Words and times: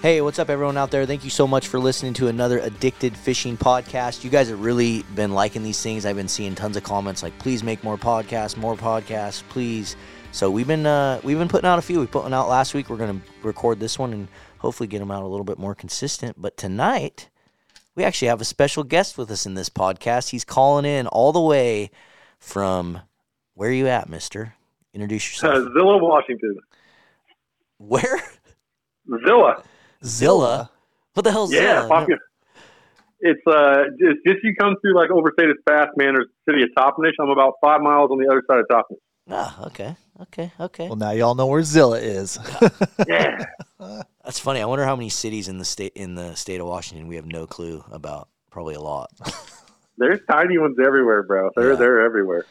Hey, 0.00 0.20
what's 0.20 0.38
up, 0.38 0.48
everyone 0.48 0.76
out 0.76 0.92
there? 0.92 1.04
Thank 1.06 1.24
you 1.24 1.30
so 1.30 1.44
much 1.48 1.66
for 1.66 1.80
listening 1.80 2.14
to 2.14 2.28
another 2.28 2.60
Addicted 2.60 3.16
Fishing 3.16 3.56
podcast. 3.56 4.22
You 4.22 4.30
guys 4.30 4.48
have 4.48 4.60
really 4.62 5.02
been 5.16 5.32
liking 5.32 5.64
these 5.64 5.82
things. 5.82 6.06
I've 6.06 6.14
been 6.14 6.28
seeing 6.28 6.54
tons 6.54 6.76
of 6.76 6.84
comments 6.84 7.20
like, 7.20 7.36
"Please 7.40 7.64
make 7.64 7.82
more 7.82 7.96
podcasts, 7.98 8.56
more 8.56 8.76
podcasts, 8.76 9.42
please." 9.48 9.96
So 10.30 10.52
we've 10.52 10.68
been 10.68 10.86
uh, 10.86 11.20
we've 11.24 11.38
been 11.38 11.48
putting 11.48 11.68
out 11.68 11.80
a 11.80 11.82
few. 11.82 11.98
We 11.98 12.06
put 12.06 12.22
one 12.22 12.32
out 12.32 12.48
last 12.48 12.74
week. 12.74 12.88
We're 12.88 12.96
gonna 12.96 13.20
record 13.42 13.80
this 13.80 13.98
one 13.98 14.12
and 14.12 14.28
hopefully 14.58 14.86
get 14.86 15.00
them 15.00 15.10
out 15.10 15.24
a 15.24 15.26
little 15.26 15.42
bit 15.44 15.58
more 15.58 15.74
consistent. 15.74 16.40
But 16.40 16.56
tonight, 16.56 17.28
we 17.96 18.04
actually 18.04 18.28
have 18.28 18.40
a 18.40 18.44
special 18.44 18.84
guest 18.84 19.18
with 19.18 19.32
us 19.32 19.46
in 19.46 19.54
this 19.54 19.68
podcast. 19.68 20.28
He's 20.30 20.44
calling 20.44 20.84
in 20.84 21.08
all 21.08 21.32
the 21.32 21.40
way 21.40 21.90
from 22.38 23.00
where 23.54 23.68
are 23.70 23.72
you 23.72 23.88
at, 23.88 24.08
Mister? 24.08 24.54
Introduce 24.94 25.42
Uh, 25.42 25.48
yourself. 25.48 25.72
Zillah, 25.76 25.98
Washington. 25.98 26.56
Where? 27.78 28.22
Zillah. 29.26 29.64
Zillah. 30.04 30.70
What 31.14 31.22
the 31.24 31.32
hell's 31.32 31.52
Yeah, 31.52 31.60
Zillah? 31.82 31.88
popular. 31.88 32.20
It's 33.20 33.40
uh, 33.48 33.84
just, 33.98 34.18
just 34.24 34.38
you 34.44 34.54
come 34.54 34.76
through 34.80 34.94
like 34.94 35.10
overstated 35.10 35.56
fast, 35.68 35.90
man. 35.96 36.14
There's 36.14 36.28
the 36.46 36.52
city 36.52 36.62
of 36.62 36.68
Toppenish. 36.76 37.12
I'm 37.20 37.30
about 37.30 37.54
five 37.60 37.80
miles 37.80 38.10
on 38.12 38.18
the 38.18 38.28
other 38.30 38.42
side 38.48 38.60
of 38.60 38.66
Toppenish. 38.70 38.98
Ah, 39.30 39.66
okay, 39.66 39.96
okay, 40.22 40.52
okay. 40.60 40.86
Well, 40.86 40.96
now 40.96 41.10
y'all 41.10 41.34
know 41.34 41.46
where 41.46 41.62
Zillah 41.62 41.98
is. 41.98 42.38
Yeah. 43.06 43.44
That's 44.24 44.38
funny. 44.38 44.60
I 44.60 44.66
wonder 44.66 44.84
how 44.84 44.96
many 44.96 45.08
cities 45.10 45.48
in 45.48 45.58
the 45.58 45.64
state 45.64 45.92
in 45.96 46.14
the 46.14 46.34
state 46.34 46.60
of 46.60 46.66
Washington 46.66 47.08
we 47.08 47.16
have 47.16 47.26
no 47.26 47.46
clue 47.46 47.84
about. 47.90 48.28
Probably 48.50 48.74
a 48.74 48.80
lot. 48.80 49.10
There's 49.98 50.20
tiny 50.30 50.56
ones 50.58 50.76
everywhere, 50.84 51.22
bro. 51.24 51.50
They're 51.56 51.72
Yeah. 51.72 51.76
they're 51.76 52.00
everywhere. 52.04 52.44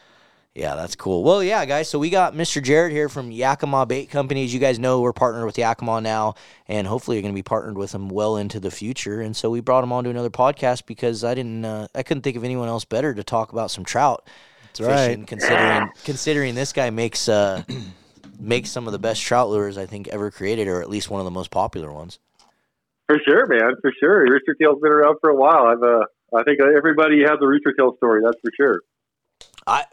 Yeah, 0.58 0.74
that's 0.74 0.96
cool. 0.96 1.22
Well, 1.22 1.42
yeah, 1.42 1.64
guys. 1.64 1.88
So 1.88 2.00
we 2.00 2.10
got 2.10 2.34
Mr. 2.34 2.60
Jared 2.60 2.90
here 2.90 3.08
from 3.08 3.30
Yakima 3.30 3.86
Bait 3.86 4.10
Company. 4.10 4.44
As 4.44 4.52
you 4.52 4.58
guys 4.58 4.80
know, 4.80 5.00
we're 5.00 5.12
partnered 5.12 5.46
with 5.46 5.56
Yakima 5.56 6.00
now, 6.00 6.34
and 6.66 6.84
hopefully 6.84 7.16
you're 7.16 7.22
going 7.22 7.32
to 7.32 7.38
be 7.38 7.44
partnered 7.44 7.78
with 7.78 7.92
them 7.92 8.08
well 8.08 8.36
into 8.36 8.58
the 8.58 8.72
future. 8.72 9.20
And 9.20 9.36
so 9.36 9.50
we 9.50 9.60
brought 9.60 9.84
him 9.84 9.92
on 9.92 10.02
to 10.02 10.10
another 10.10 10.30
podcast 10.30 10.84
because 10.84 11.22
I 11.22 11.34
didn't, 11.34 11.64
uh, 11.64 11.86
I 11.94 12.02
couldn't 12.02 12.22
think 12.22 12.36
of 12.36 12.42
anyone 12.42 12.68
else 12.68 12.84
better 12.84 13.14
to 13.14 13.22
talk 13.22 13.52
about 13.52 13.70
some 13.70 13.84
trout 13.84 14.26
That's 14.64 14.80
right. 14.80 15.06
fishing. 15.06 15.26
Considering 15.26 15.90
considering 16.04 16.54
this 16.56 16.72
guy 16.72 16.90
makes 16.90 17.28
uh 17.28 17.62
makes 18.40 18.70
some 18.70 18.86
of 18.86 18.92
the 18.92 18.98
best 18.98 19.22
trout 19.22 19.50
lures 19.50 19.78
I 19.78 19.86
think 19.86 20.08
ever 20.08 20.32
created, 20.32 20.66
or 20.66 20.82
at 20.82 20.90
least 20.90 21.08
one 21.08 21.20
of 21.20 21.24
the 21.24 21.30
most 21.30 21.52
popular 21.52 21.92
ones. 21.92 22.18
For 23.06 23.18
sure, 23.24 23.46
man. 23.46 23.76
For 23.80 23.92
sure. 24.00 24.22
Rooster 24.22 24.56
Tail's 24.60 24.80
been 24.82 24.92
around 24.92 25.18
for 25.20 25.30
a 25.30 25.36
while. 25.36 25.68
I've 25.68 25.82
uh, 25.82 26.04
I 26.36 26.42
think 26.42 26.58
everybody 26.60 27.20
has 27.22 27.38
a 27.40 27.46
Rooster 27.46 27.72
Tail 27.72 27.96
story. 27.96 28.22
That's 28.24 28.40
for 28.42 28.50
sure. 28.56 28.80
I 29.68 29.84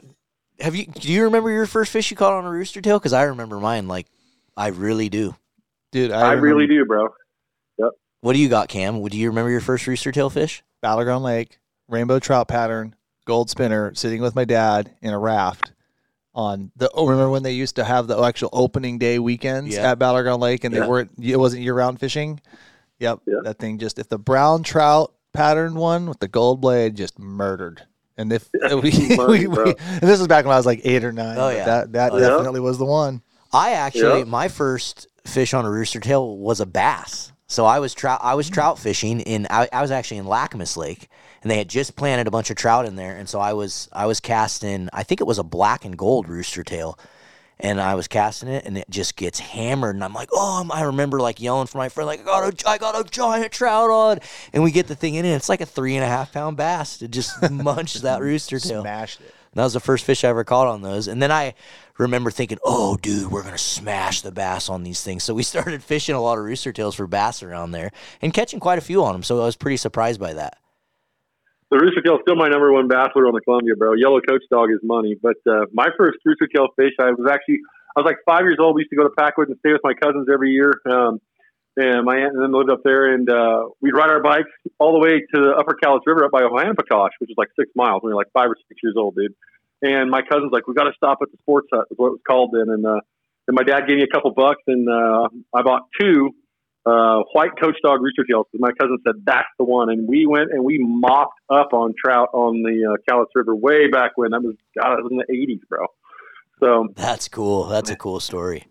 have 0.59 0.75
you. 0.75 0.85
Do 0.85 1.11
you 1.11 1.23
remember 1.25 1.51
your 1.51 1.65
first 1.65 1.91
fish 1.91 2.11
you 2.11 2.17
caught 2.17 2.33
on 2.33 2.45
a 2.45 2.49
rooster 2.49 2.81
tail? 2.81 2.99
Because 2.99 3.13
I 3.13 3.23
remember 3.23 3.59
mine. 3.59 3.87
Like 3.87 4.07
I 4.55 4.67
really 4.67 5.09
do. 5.09 5.35
Dude, 5.91 6.11
I, 6.11 6.31
I, 6.31 6.33
really 6.33 6.67
do, 6.67 6.83
bro. 6.85 7.07
Yep. 7.77 7.91
What 8.21 8.33
do 8.33 8.39
you 8.39 8.49
got, 8.49 8.67
Cam? 8.67 8.99
Would 9.01 9.13
you 9.13 9.29
remember 9.29 9.49
your 9.49 9.61
first 9.61 9.87
rooster 9.87 10.11
tail 10.11 10.29
fish? 10.29 10.63
Battleground 10.81 11.23
Lake, 11.23 11.59
rainbow 11.87 12.19
trout 12.19 12.47
pattern, 12.47 12.95
gold 13.25 13.49
spinner, 13.49 13.93
sitting 13.95 14.21
with 14.21 14.35
my 14.35 14.43
dad 14.45 14.91
in 15.01 15.13
a 15.13 15.19
raft 15.19 15.71
on 16.33 16.71
the. 16.75 16.89
Oh, 16.93 17.07
remember 17.07 17.29
when 17.29 17.43
they 17.43 17.53
used 17.53 17.77
to 17.77 17.83
have 17.83 18.07
the 18.07 18.17
actual 18.19 18.49
opening 18.51 18.97
day 18.97 19.19
weekends 19.19 19.75
Yeah. 19.75 19.91
at 19.91 19.99
Battleground 19.99 20.41
Lake, 20.41 20.63
and 20.63 20.73
Yeah. 20.73 20.81
they 20.81 20.87
weren't. 20.87 21.11
It 21.21 21.37
wasn't 21.37 21.63
year 21.63 21.75
round 21.75 21.99
fishing. 21.99 22.41
Yep, 22.99 23.19
Yeah. 23.25 23.35
that 23.43 23.59
thing 23.59 23.77
just 23.77 23.99
if 23.99 24.09
the 24.09 24.19
brown 24.19 24.63
trout 24.63 25.13
pattern 25.33 25.75
one 25.75 26.07
with 26.07 26.19
the 26.19 26.27
gold 26.27 26.61
blade 26.61 26.95
just 26.95 27.19
murdered. 27.19 27.83
And 28.17 28.31
if 28.31 28.49
we, 28.53 29.15
Money, 29.15 29.47
we, 29.47 29.47
we 29.47 29.75
and 29.77 30.01
this 30.01 30.19
was 30.19 30.27
back 30.27 30.45
when 30.45 30.53
I 30.53 30.57
was 30.57 30.65
like 30.65 30.81
eight 30.83 31.03
or 31.03 31.11
nine. 31.11 31.37
Oh, 31.37 31.49
yeah. 31.49 31.65
that 31.65 31.93
that 31.93 32.13
Oh, 32.13 32.17
yeah. 32.17 32.29
definitely 32.29 32.61
was 32.61 32.77
the 32.77 32.85
one. 32.85 33.21
I 33.53 33.71
actually, 33.71 34.19
Yeah. 34.19 34.25
my 34.25 34.47
first 34.47 35.07
fish 35.25 35.53
on 35.53 35.65
a 35.65 35.71
rooster 35.71 35.99
tail 35.99 36.37
was 36.37 36.59
a 36.59 36.65
bass. 36.65 37.31
So 37.47 37.65
I 37.65 37.79
was 37.79 37.93
trout. 37.93 38.19
I 38.23 38.35
was 38.35 38.49
mm. 38.49 38.53
trout 38.53 38.79
fishing 38.79 39.19
in. 39.21 39.47
I, 39.49 39.69
I 39.71 39.81
was 39.81 39.91
actually 39.91 40.17
in 40.17 40.25
Lacamas 40.25 40.77
Lake, 40.77 41.09
and 41.41 41.51
they 41.51 41.57
had 41.57 41.69
just 41.69 41.95
planted 41.95 42.27
a 42.27 42.31
bunch 42.31 42.49
of 42.49 42.57
trout 42.57 42.85
in 42.85 42.95
there. 42.95 43.15
And 43.15 43.29
so 43.29 43.39
I 43.39 43.53
was 43.53 43.87
I 43.93 44.07
was 44.07 44.19
casting. 44.19 44.89
I 44.93 45.03
think 45.03 45.21
it 45.21 45.27
was 45.27 45.37
a 45.37 45.43
black 45.43 45.85
and 45.85 45.95
gold 45.95 46.27
rooster 46.27 46.63
tail, 46.63 46.97
and 47.59 47.79
I 47.79 47.95
was 47.95 48.07
casting 48.07 48.49
it, 48.49 48.65
and 48.65 48.77
it 48.77 48.89
just 48.89 49.15
gets 49.15 49.39
hammered. 49.39 49.95
And 49.95 50.03
I'm 50.03 50.13
like, 50.13 50.29
oh, 50.33 50.57
I'm- 50.57 50.71
I 50.71 50.83
remember 50.83 51.19
like 51.19 51.39
yelling 51.41 51.67
for 51.67 51.77
my 51.77 51.89
friend, 51.89 52.07
like, 52.07 52.21
I 52.21 52.23
got 52.23 52.63
a, 52.65 52.69
I 52.69 52.77
got 52.77 52.99
a 52.99 53.09
giant 53.09 53.51
trout 53.51 53.89
on, 53.89 54.19
and 54.53 54.63
we 54.63 54.71
get 54.71 54.87
the 54.87 54.95
thing 54.95 55.15
in, 55.15 55.25
and 55.25 55.35
it's 55.35 55.49
like 55.49 55.61
a 55.61 55.65
three 55.65 55.95
and 55.95 56.03
a 56.03 56.07
half 56.07 56.33
pound 56.33 56.57
bass. 56.57 57.01
It 57.01 57.11
just 57.11 57.49
munched 57.51 58.01
that 58.01 58.21
rooster 58.21 58.59
tail. 58.59 58.81
Smashed 58.81 59.21
it. 59.21 59.33
That 59.53 59.63
was 59.63 59.73
the 59.73 59.79
first 59.79 60.03
fish 60.03 60.25
I 60.25 60.27
ever 60.27 60.43
caught 60.43 60.67
on 60.67 60.81
those. 60.81 61.07
And 61.07 61.21
then 61.23 61.31
I 61.31 61.53
remember 61.97 62.29
thinking, 62.29 62.57
oh, 62.65 62.97
dude, 62.97 63.31
we're 63.31 63.41
going 63.41 63.53
to 63.53 63.57
smash 63.57 64.19
the 64.21 64.33
bass 64.33 64.67
on 64.67 64.83
these 64.83 65.01
things. 65.01 65.23
So 65.23 65.33
we 65.33 65.43
started 65.53 65.81
fishing 65.81 66.13
a 66.13 66.19
lot 66.21 66.37
of 66.37 66.43
rooster 66.43 66.73
tails 66.73 66.95
for 66.95 67.07
bass 67.07 67.41
around 67.41 67.71
there 67.71 67.91
and 68.21 68.33
catching 68.33 68.59
quite 68.59 68.79
a 68.79 68.81
few 68.81 69.01
on 69.05 69.13
them. 69.13 69.23
So 69.23 69.41
I 69.41 69.45
was 69.45 69.55
pretty 69.55 69.77
surprised 69.77 70.19
by 70.19 70.33
that. 70.33 70.57
The 71.71 71.77
Rooster 71.81 72.01
Tail's 72.01 72.21
still 72.21 72.35
my 72.35 72.47
number 72.47 72.71
one 72.71 72.87
bass 72.87 73.09
lure 73.15 73.27
on 73.27 73.33
the 73.33 73.41
Columbia, 73.41 73.75
bro. 73.75 73.93
Yellow 73.93 74.21
Coach 74.21 74.43
Dog 74.51 74.69
is 74.69 74.79
money. 74.83 75.15
But 75.19 75.37
uh, 75.49 75.65
my 75.73 75.87
first 75.97 76.19
Rooster 76.23 76.47
Tail 76.47 76.67
fish, 76.75 76.93
I 76.99 77.09
was 77.11 77.25
actually, 77.29 77.65
I 77.95 78.01
was 78.01 78.05
like 78.05 78.21
five 78.25 78.41
years 78.45 78.57
old. 78.59 78.75
We 78.75 78.81
used 78.81 78.91
to 78.91 78.97
go 78.97 79.03
to 79.03 79.15
Packwood 79.17 79.49
and 79.49 79.57
stay 79.59 79.73
with 79.73 79.81
my 79.83 79.93
cousins 79.93 80.27
every 80.31 80.51
year. 80.51 80.73
Um, 80.85 81.19
and 81.77 82.05
my 82.05 82.15
aunt 82.15 82.33
and 82.33 82.41
them 82.41 82.53
lived 82.53 82.71
up 82.71 82.81
there, 82.85 83.13
and 83.13 83.29
uh, 83.29 83.67
we'd 83.81 83.91
ride 83.91 84.09
our 84.09 84.23
bikes 84.23 84.49
all 84.79 84.93
the 84.93 84.99
way 84.99 85.19
to 85.19 85.35
the 85.35 85.51
Upper 85.59 85.75
Cowlitz 85.75 86.07
River 86.07 86.23
up 86.23 86.31
by 86.31 86.41
Ohanapecosh, 86.41 87.19
which 87.19 87.29
is 87.29 87.35
like 87.37 87.49
six 87.59 87.69
miles. 87.75 88.01
We 88.01 88.11
were 88.11 88.15
like 88.15 88.31
five 88.31 88.47
or 88.47 88.55
six 88.69 88.79
years 88.81 88.95
old, 88.97 89.15
dude. 89.15 89.35
And 89.81 90.09
my 90.09 90.21
cousin's 90.21 90.53
like, 90.53 90.67
we 90.67 90.73
got 90.73 90.85
to 90.85 90.93
stop 90.95 91.19
at 91.21 91.31
the 91.31 91.37
sports 91.41 91.67
hut, 91.73 91.87
is 91.91 91.97
what 91.97 92.07
it 92.07 92.11
was 92.11 92.21
called 92.25 92.51
then. 92.53 92.69
And 92.69 92.85
uh, 92.85 93.01
and 93.47 93.55
my 93.55 93.63
dad 93.63 93.87
gave 93.87 93.97
me 93.97 94.03
a 94.03 94.07
couple 94.07 94.31
bucks, 94.31 94.63
and 94.67 94.87
uh, 94.89 95.27
I 95.53 95.61
bought 95.61 95.87
two 95.99 96.33
uh, 96.85 97.23
white 97.33 97.51
coach 97.59 97.75
dog 97.83 98.01
rooster 98.01 98.23
tails. 98.23 98.45
My 98.53 98.71
cousin 98.79 98.97
said 99.05 99.15
that's 99.25 99.47
the 99.57 99.65
one, 99.65 99.89
and 99.89 100.07
we 100.07 100.25
went 100.25 100.51
and 100.51 100.63
we 100.63 100.77
mopped 100.79 101.39
up 101.49 101.73
on 101.73 101.93
trout 101.97 102.29
on 102.33 102.61
the 102.61 102.93
uh, 102.93 103.11
Cowlitz 103.11 103.31
River 103.33 103.55
way 103.55 103.87
back 103.87 104.11
when. 104.15 104.31
That 104.31 104.43
was 104.43 104.55
God, 104.79 104.99
it 104.99 105.03
was 105.03 105.11
in 105.11 105.17
the 105.17 105.33
'80s, 105.33 105.67
bro. 105.67 105.87
So 106.59 106.87
That's 106.95 107.27
cool. 107.27 107.65
That's 107.65 107.89
a 107.89 107.95
cool 107.95 108.19
story. 108.19 108.65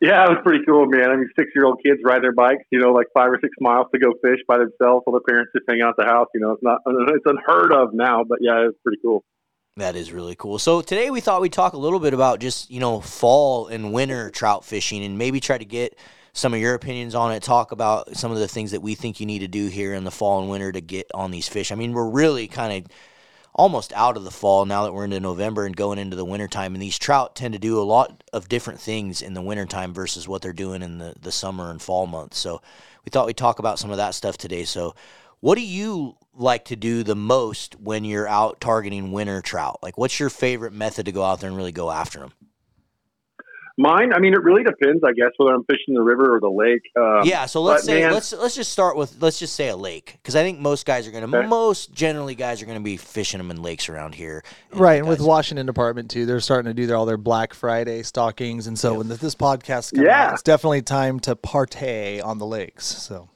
yeah, 0.00 0.24
it 0.24 0.28
was 0.28 0.38
pretty 0.44 0.64
cool, 0.64 0.86
man. 0.86 1.10
I 1.10 1.16
mean, 1.16 1.28
six-year-old 1.36 1.80
kids 1.84 2.00
ride 2.04 2.22
their 2.22 2.32
bikes, 2.32 2.62
you 2.70 2.78
know, 2.78 2.92
like 2.92 3.08
five 3.12 3.30
or 3.30 3.38
six 3.40 3.52
miles 3.58 3.86
to 3.92 3.98
go 3.98 4.12
fish 4.22 4.38
by 4.46 4.58
themselves, 4.58 5.02
while 5.04 5.18
their 5.18 5.26
parents 5.26 5.50
just 5.54 5.64
hang 5.68 5.80
out 5.82 5.90
at 5.90 5.96
the 5.96 6.04
house. 6.04 6.28
You 6.34 6.40
know, 6.40 6.52
it's 6.52 6.62
not 6.62 6.80
it's 6.86 7.24
unheard 7.26 7.72
of 7.72 7.94
now, 7.94 8.22
but 8.22 8.38
yeah, 8.40 8.68
it's 8.68 8.78
pretty 8.84 8.98
cool. 9.02 9.24
That 9.78 9.94
is 9.94 10.10
really 10.10 10.34
cool. 10.36 10.58
So 10.58 10.80
today 10.80 11.10
we 11.10 11.20
thought 11.20 11.42
we'd 11.42 11.52
talk 11.52 11.74
a 11.74 11.78
little 11.78 12.00
bit 12.00 12.14
about 12.14 12.40
just, 12.40 12.70
you 12.70 12.80
know, 12.80 13.00
fall 13.00 13.66
and 13.66 13.92
winter 13.92 14.30
trout 14.30 14.64
fishing 14.64 15.04
and 15.04 15.18
maybe 15.18 15.38
try 15.38 15.58
to 15.58 15.66
get 15.66 15.98
some 16.36 16.52
of 16.52 16.60
your 16.60 16.74
opinions 16.74 17.14
on 17.14 17.32
it, 17.32 17.42
talk 17.42 17.72
about 17.72 18.14
some 18.14 18.30
of 18.30 18.38
the 18.38 18.46
things 18.46 18.72
that 18.72 18.82
we 18.82 18.94
think 18.94 19.20
you 19.20 19.26
need 19.26 19.38
to 19.38 19.48
do 19.48 19.68
here 19.68 19.94
in 19.94 20.04
the 20.04 20.10
fall 20.10 20.38
and 20.38 20.50
winter 20.50 20.70
to 20.70 20.82
get 20.82 21.10
on 21.14 21.30
these 21.30 21.48
fish. 21.48 21.72
I 21.72 21.76
mean, 21.76 21.94
we're 21.94 22.10
really 22.10 22.46
kind 22.46 22.84
of 22.84 22.92
almost 23.54 23.90
out 23.94 24.18
of 24.18 24.24
the 24.24 24.30
fall 24.30 24.66
now 24.66 24.84
that 24.84 24.92
we're 24.92 25.06
into 25.06 25.18
November 25.18 25.64
and 25.64 25.74
going 25.74 25.98
into 25.98 26.14
the 26.14 26.26
wintertime. 26.26 26.74
And 26.74 26.82
these 26.82 26.98
trout 26.98 27.36
tend 27.36 27.54
to 27.54 27.58
do 27.58 27.80
a 27.80 27.82
lot 27.82 28.22
of 28.34 28.50
different 28.50 28.80
things 28.80 29.22
in 29.22 29.32
the 29.32 29.40
wintertime 29.40 29.94
versus 29.94 30.28
what 30.28 30.42
they're 30.42 30.52
doing 30.52 30.82
in 30.82 30.98
the, 30.98 31.14
the 31.18 31.32
summer 31.32 31.70
and 31.70 31.80
fall 31.80 32.06
months. 32.06 32.38
So 32.38 32.60
we 33.06 33.10
thought 33.10 33.26
we'd 33.26 33.38
talk 33.38 33.58
about 33.58 33.78
some 33.78 33.90
of 33.90 33.96
that 33.96 34.14
stuff 34.14 34.36
today. 34.36 34.64
So 34.64 34.94
what 35.40 35.54
do 35.54 35.62
you 35.62 36.18
like 36.34 36.66
to 36.66 36.76
do 36.76 37.02
the 37.02 37.16
most 37.16 37.80
when 37.80 38.04
you're 38.04 38.28
out 38.28 38.60
targeting 38.60 39.10
winter 39.10 39.40
trout? 39.40 39.78
Like, 39.82 39.96
what's 39.96 40.20
your 40.20 40.28
favorite 40.28 40.74
method 40.74 41.06
to 41.06 41.12
go 41.12 41.24
out 41.24 41.40
there 41.40 41.48
and 41.48 41.56
really 41.56 41.72
go 41.72 41.90
after 41.90 42.18
them? 42.18 42.32
Mine, 43.78 44.14
I 44.14 44.20
mean, 44.20 44.32
it 44.32 44.42
really 44.42 44.64
depends, 44.64 45.04
I 45.04 45.12
guess, 45.12 45.32
whether 45.36 45.54
I'm 45.54 45.64
fishing 45.64 45.92
the 45.94 46.02
river 46.02 46.34
or 46.34 46.40
the 46.40 46.48
lake. 46.48 46.80
Um, 46.96 47.28
yeah, 47.28 47.44
so 47.44 47.60
let's 47.60 47.84
say 47.84 48.00
man- 48.00 48.12
let's 48.14 48.32
let's 48.32 48.54
just 48.56 48.72
start 48.72 48.96
with 48.96 49.20
let's 49.20 49.38
just 49.38 49.54
say 49.54 49.68
a 49.68 49.76
lake 49.76 50.12
because 50.22 50.34
I 50.34 50.42
think 50.42 50.58
most 50.58 50.86
guys 50.86 51.06
are 51.06 51.10
gonna 51.10 51.26
Okay. 51.36 51.46
most 51.46 51.92
generally 51.92 52.34
guys 52.34 52.62
are 52.62 52.66
gonna 52.66 52.80
be 52.80 52.96
fishing 52.96 53.36
them 53.36 53.50
in 53.50 53.60
lakes 53.60 53.90
around 53.90 54.14
here. 54.14 54.42
Right, 54.72 54.98
and 54.98 55.06
with 55.06 55.20
Washington 55.20 55.66
Department 55.66 56.10
too, 56.10 56.24
they're 56.24 56.40
starting 56.40 56.70
to 56.70 56.74
do 56.74 56.86
their, 56.86 56.96
all 56.96 57.04
their 57.04 57.18
Black 57.18 57.52
Friday 57.52 58.02
stockings, 58.02 58.66
and 58.66 58.78
so 58.78 58.94
when 58.94 59.08
this 59.08 59.34
podcast 59.34 59.94
comes 59.94 60.06
Yeah. 60.06 60.28
out, 60.28 60.32
it's 60.32 60.42
definitely 60.42 60.80
time 60.80 61.20
to 61.20 61.36
partay 61.36 62.24
on 62.24 62.38
the 62.38 62.46
lakes. 62.46 62.86
So 62.86 63.28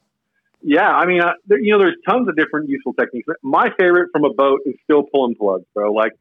Yeah, 0.62 0.88
I 0.88 1.04
mean, 1.04 1.20
uh, 1.20 1.32
there, 1.48 1.58
you 1.58 1.72
know, 1.72 1.78
there's 1.78 1.96
tons 2.08 2.28
of 2.28 2.36
different 2.36 2.70
useful 2.70 2.94
techniques. 2.94 3.28
My 3.42 3.68
favorite 3.78 4.08
from 4.12 4.24
a 4.24 4.32
boat 4.32 4.60
is 4.64 4.74
still 4.84 5.02
pulling 5.12 5.34
plugs, 5.34 5.64
bro. 5.74 5.92
Like 5.92 6.12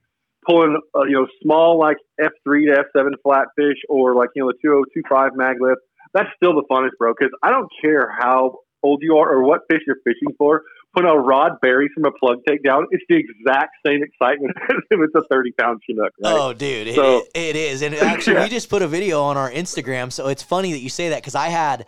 pulling, 0.50 0.80
uh, 0.96 1.04
you 1.04 1.14
know, 1.14 1.28
small 1.44 1.78
like 1.78 1.98
F3 2.20 2.74
to 2.74 2.84
F7 2.96 3.12
flatfish 3.26 3.76
or 3.88 4.16
like, 4.16 4.30
you 4.36 4.44
know, 4.44 4.48
the 4.52 4.58
2025 4.64 5.32
maglip. 5.34 5.76
That's 6.14 6.30
still 6.36 6.54
the 6.56 6.64
funnest, 6.72 6.98
bro, 6.98 7.14
because 7.18 7.32
I 7.44 7.52
don't 7.52 7.70
care 7.82 8.12
how 8.20 8.60
old 8.82 9.00
you 9.04 9.18
are 9.18 9.30
or 9.32 9.44
what 9.44 9.62
fish 9.70 9.82
you're 9.86 9.98
fishing 10.04 10.34
for. 10.38 10.64
When 10.94 11.06
a 11.06 11.16
rod 11.16 11.62
buries 11.62 11.92
from 11.94 12.06
a 12.06 12.12
plug 12.12 12.40
takedown, 12.50 12.86
it's 12.90 13.04
the 13.08 13.16
exact 13.18 13.76
same 13.86 14.02
excitement 14.04 14.58
as 14.70 14.78
if 14.90 15.00
it's 15.00 15.14
a 15.16 15.22
30 15.30 15.52
pound 15.52 15.82
Chinook, 15.86 16.12
right? 16.24 16.34
Oh, 16.34 16.52
dude, 16.54 16.88
it, 16.88 17.28
it 17.36 17.56
is, 17.56 17.84
and 17.84 17.94
actually, 18.02 18.34
Yeah. 18.38 18.44
we 18.44 18.50
just 18.50 18.70
put 18.70 18.82
a 18.82 18.88
video 18.88 19.22
on 19.22 19.38
our 19.38 19.52
Instagram. 19.52 20.12
So 20.12 20.28
it's 20.30 20.42
funny 20.42 20.72
that 20.72 20.80
you 20.80 20.90
say 20.90 21.10
that 21.10 21.22
because 21.22 21.36
I 21.36 21.50
had, 21.50 21.86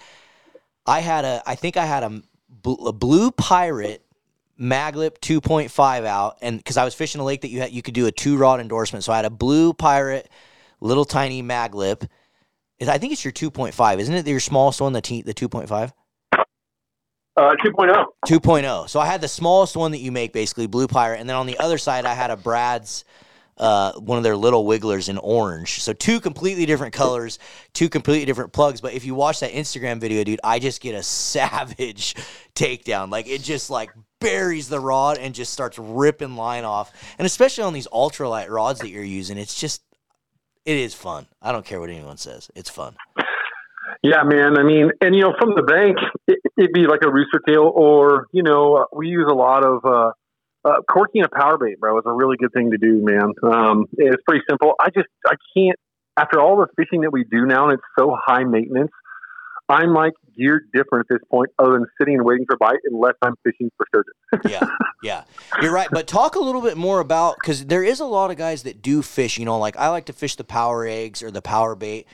I 0.86 1.00
had 1.00 1.26
a, 1.26 1.42
I 1.48 1.56
think 1.56 1.78
I 1.78 1.86
had 1.86 2.04
a, 2.04 2.22
bl- 2.48 2.90
a 2.90 2.94
blue 2.94 3.32
pirate 3.32 4.06
maglip 4.62 5.20
2.5 5.20 6.06
out, 6.06 6.38
and 6.42 6.58
because 6.58 6.78
I 6.78 6.86
was 6.86 6.94
fishing 6.94 7.20
a 7.20 7.24
lake 7.24 7.42
that 7.42 7.50
you 7.50 7.62
had, 7.62 7.72
you 7.72 7.82
could 7.82 7.94
do 7.94 8.06
a 8.06 8.12
two 8.12 8.38
rod 8.38 8.60
endorsement. 8.60 9.04
So 9.04 9.12
I 9.12 9.16
had 9.16 9.26
a 9.26 9.32
blue 9.32 9.74
pirate, 9.74 10.30
little 10.80 11.06
tiny 11.06 11.42
maglip. 11.42 12.08
Is 12.80 12.88
I 12.88 12.98
think 12.98 13.14
it's 13.14 13.26
your 13.26 13.34
2.5, 13.34 14.00
isn't 14.00 14.14
it? 14.14 14.28
Your 14.28 14.40
smallest 14.40 14.82
one, 14.82 14.94
the 14.94 15.02
t- 15.02 15.24
the 15.24 15.34
2.5. 15.34 15.92
Uh, 17.38 17.56
2.0. 17.64 18.06
2.0. 18.28 18.90
So 18.90 19.00
I 19.00 19.06
had 19.06 19.22
the 19.22 19.28
smallest 19.28 19.76
one 19.76 19.92
that 19.92 20.00
you 20.00 20.12
make, 20.12 20.34
basically 20.34 20.68
blue 20.68 20.88
pirate, 20.88 21.20
and 21.20 21.30
then 21.30 21.38
on 21.38 21.48
the 21.48 21.58
other 21.60 21.78
side 21.78 22.06
I 22.06 22.14
had 22.14 22.30
a 22.30 22.38
Brad's. 22.38 23.04
Uh, 23.62 23.94
one 24.00 24.18
of 24.18 24.24
their 24.24 24.36
little 24.36 24.66
wigglers 24.66 25.08
in 25.08 25.20
orange. 25.20 25.84
So 25.84 25.94
two 25.94 26.20
completely 26.20 26.66
different 26.66 26.94
colors, 26.94 27.38
two 27.74 27.90
completely 27.90 28.26
different 28.26 28.54
plugs. 28.54 28.82
But 28.82 28.94
if 28.94 29.06
you 29.06 29.14
watch 29.14 29.40
that 29.42 29.52
Instagram 29.52 30.02
video, 30.02 30.24
dude, 30.24 30.40
I 30.44 30.58
just 30.58 30.82
get 30.82 30.96
a 30.96 31.04
savage 31.04 32.16
takedown. 32.56 33.12
Like 33.12 33.28
it 33.28 33.44
just 33.44 33.70
like 33.70 33.92
buries 34.20 34.68
the 34.68 34.80
rod 34.80 35.20
and 35.20 35.36
just 35.36 35.54
starts 35.54 35.78
ripping 35.78 36.36
line 36.36 36.64
off. 36.64 36.92
And 37.20 37.28
especially 37.28 37.64
on 37.64 37.74
these 37.74 37.88
ultralight 37.90 38.50
rods 38.50 38.80
that 38.80 38.90
you're 38.90 39.04
using, 39.04 39.38
it's 39.38 39.60
just 39.60 39.84
it 40.66 40.78
is 40.78 40.94
fun. 40.96 41.28
I 41.42 41.52
don't 41.52 41.66
care 41.66 41.80
what 41.80 41.90
anyone 41.90 42.18
says. 42.18 42.50
It's 42.56 42.70
fun. 42.70 42.96
Yeah, 44.04 44.24
man. 44.24 44.58
I 44.58 44.64
mean, 44.64 44.90
and 45.02 45.16
you 45.16 45.22
know, 45.22 45.34
from 45.40 45.54
the 45.56 45.62
bank, 45.62 45.98
it, 46.28 46.40
would 46.58 46.74
be 46.74 46.88
like 46.88 47.02
a 47.04 47.12
rooster 47.12 47.40
tail, 47.48 47.72
or 47.74 48.28
you 48.32 48.42
know, 48.42 48.88
we 48.92 49.08
use 49.08 49.28
a 49.30 49.36
lot 49.36 49.64
of 49.64 49.86
uh, 49.86 50.12
uh, 50.64 50.82
corking 50.90 51.24
a 51.24 51.30
power 51.30 51.58
bait, 51.58 51.80
bro. 51.80 51.98
Is 51.98 52.04
a 52.06 52.14
really 52.14 52.38
good 52.38 52.54
thing 52.54 52.72
to 52.72 52.78
do, 52.78 53.04
man. 53.04 53.34
Um, 53.44 53.86
it's 53.94 54.22
pretty 54.28 54.44
simple. 54.50 54.74
I 54.80 54.90
just 54.90 55.08
I 55.26 55.36
can't. 55.56 55.78
After 56.18 56.42
all 56.42 56.58
the 56.58 56.68
fishing 56.76 57.02
that 57.02 57.12
we 57.12 57.24
do 57.24 57.46
now, 57.46 57.66
and 57.66 57.74
it's 57.74 57.84
so 57.98 58.16
high 58.26 58.44
maintenance, 58.44 58.92
I'm 59.70 59.94
like 59.94 60.14
geared 60.38 60.70
different 60.74 61.08
at 61.10 61.16
this 61.16 61.26
point, 61.30 61.50
other 61.58 61.74
than 61.74 61.86
sitting 62.00 62.16
and 62.16 62.26
waiting 62.26 62.46
for 62.46 62.58
bite, 62.58 62.80
unless 62.84 63.14
I'm 63.22 63.36
fishing 63.44 63.72
for 63.78 63.86
sturgeon. 63.88 64.50
yeah, 64.52 64.70
yeah, 65.02 65.24
you're 65.62 65.74
right. 65.74 65.88
But 65.90 66.08
talk 66.08 66.36
a 66.36 66.40
little 66.40 66.62
bit 66.62 66.78
more 66.78 67.00
about 67.00 67.38
because 67.40 67.66
there 67.66 67.84
is 67.84 68.00
a 68.00 68.06
lot 68.06 68.30
of 68.30 68.38
guys 68.38 68.64
that 68.64 68.82
do 68.82 69.02
fish. 69.02 69.38
You 69.38 69.46
know, 69.46 69.58
like 69.58 69.78
I 69.78 69.88
like 69.88 70.06
to 70.08 70.14
fish 70.14 70.36
the 70.36 70.44
power 70.44 70.86
eggs 70.86 71.24
or 71.24 71.32
the 71.32 71.42
power 71.42 71.76
bait, 71.76 72.06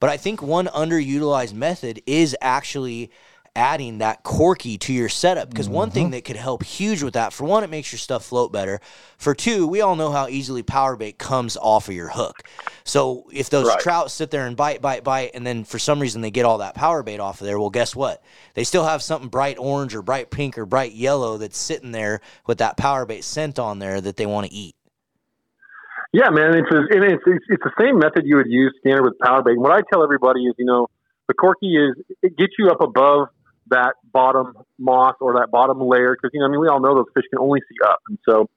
but 0.00 0.10
I 0.10 0.16
think 0.16 0.42
one 0.42 0.66
underutilized 0.66 1.54
method 1.54 2.02
is 2.06 2.36
actually 2.40 3.10
adding 3.56 3.98
that 3.98 4.22
corky 4.24 4.76
to 4.76 4.92
your 4.92 5.08
setup 5.08 5.48
because 5.48 5.66
mm-hmm. 5.66 5.76
one 5.76 5.90
thing 5.90 6.06
mm-hmm. 6.06 6.12
that 6.12 6.24
could 6.24 6.36
help 6.36 6.64
huge 6.64 7.02
with 7.02 7.14
that 7.14 7.32
for 7.32 7.44
one 7.44 7.62
it 7.62 7.70
makes 7.70 7.92
your 7.92 7.98
stuff 7.98 8.24
float 8.24 8.52
better 8.52 8.80
for 9.16 9.32
two 9.32 9.66
we 9.66 9.80
all 9.80 9.94
know 9.94 10.10
how 10.10 10.26
easily 10.26 10.62
power 10.62 10.96
bait 10.96 11.18
comes 11.18 11.56
off 11.56 11.88
of 11.88 11.94
your 11.94 12.08
hook 12.08 12.42
so 12.82 13.24
if 13.32 13.50
those 13.50 13.68
right. 13.68 13.78
trout 13.78 14.10
sit 14.10 14.30
there 14.32 14.46
and 14.46 14.56
bite 14.56 14.82
bite 14.82 15.04
bite 15.04 15.30
and 15.34 15.46
then 15.46 15.62
for 15.62 15.78
some 15.78 16.00
reason 16.00 16.20
they 16.20 16.32
get 16.32 16.44
all 16.44 16.58
that 16.58 16.74
power 16.74 17.02
bait 17.04 17.20
off 17.20 17.40
of 17.40 17.46
there 17.46 17.58
well 17.58 17.70
guess 17.70 17.94
what 17.94 18.22
they 18.54 18.64
still 18.64 18.84
have 18.84 19.00
something 19.02 19.28
bright 19.28 19.56
orange 19.58 19.94
or 19.94 20.02
bright 20.02 20.30
pink 20.30 20.58
or 20.58 20.66
bright 20.66 20.92
yellow 20.92 21.38
that's 21.38 21.58
sitting 21.58 21.92
there 21.92 22.20
with 22.46 22.58
that 22.58 22.76
power 22.76 23.06
bait 23.06 23.22
scent 23.22 23.58
on 23.60 23.78
there 23.78 24.00
that 24.00 24.16
they 24.16 24.26
want 24.26 24.46
to 24.46 24.52
eat 24.52 24.74
yeah, 26.12 26.30
man, 26.30 26.56
it's, 26.56 26.70
a, 26.70 26.78
it's, 26.90 27.22
it's 27.26 27.44
it's 27.48 27.64
the 27.64 27.72
same 27.76 27.98
method 27.98 28.22
you 28.24 28.36
would 28.36 28.46
use 28.48 28.72
standard 28.78 29.02
with 29.02 29.18
power 29.18 29.42
bait. 29.42 29.54
And 29.54 29.62
what 29.62 29.72
I 29.72 29.80
tell 29.92 30.04
everybody 30.04 30.44
is, 30.44 30.54
you 30.56 30.64
know, 30.64 30.86
the 31.26 31.34
corky 31.34 31.74
is 31.74 31.96
it 32.22 32.36
gets 32.36 32.52
you 32.56 32.68
up 32.68 32.80
above 32.80 33.30
that 33.68 33.94
bottom 34.12 34.54
moss 34.78 35.14
or 35.20 35.34
that 35.34 35.50
bottom 35.50 35.80
layer 35.80 36.16
because 36.16 36.30
you 36.32 36.40
know 36.40 36.46
I 36.46 36.50
mean 36.50 36.60
we 36.60 36.68
all 36.68 36.80
know 36.80 36.94
those 36.94 37.10
fish 37.14 37.24
can 37.30 37.38
only 37.38 37.60
see 37.68 37.76
up, 37.84 38.00
and 38.08 38.18
so 38.28 38.48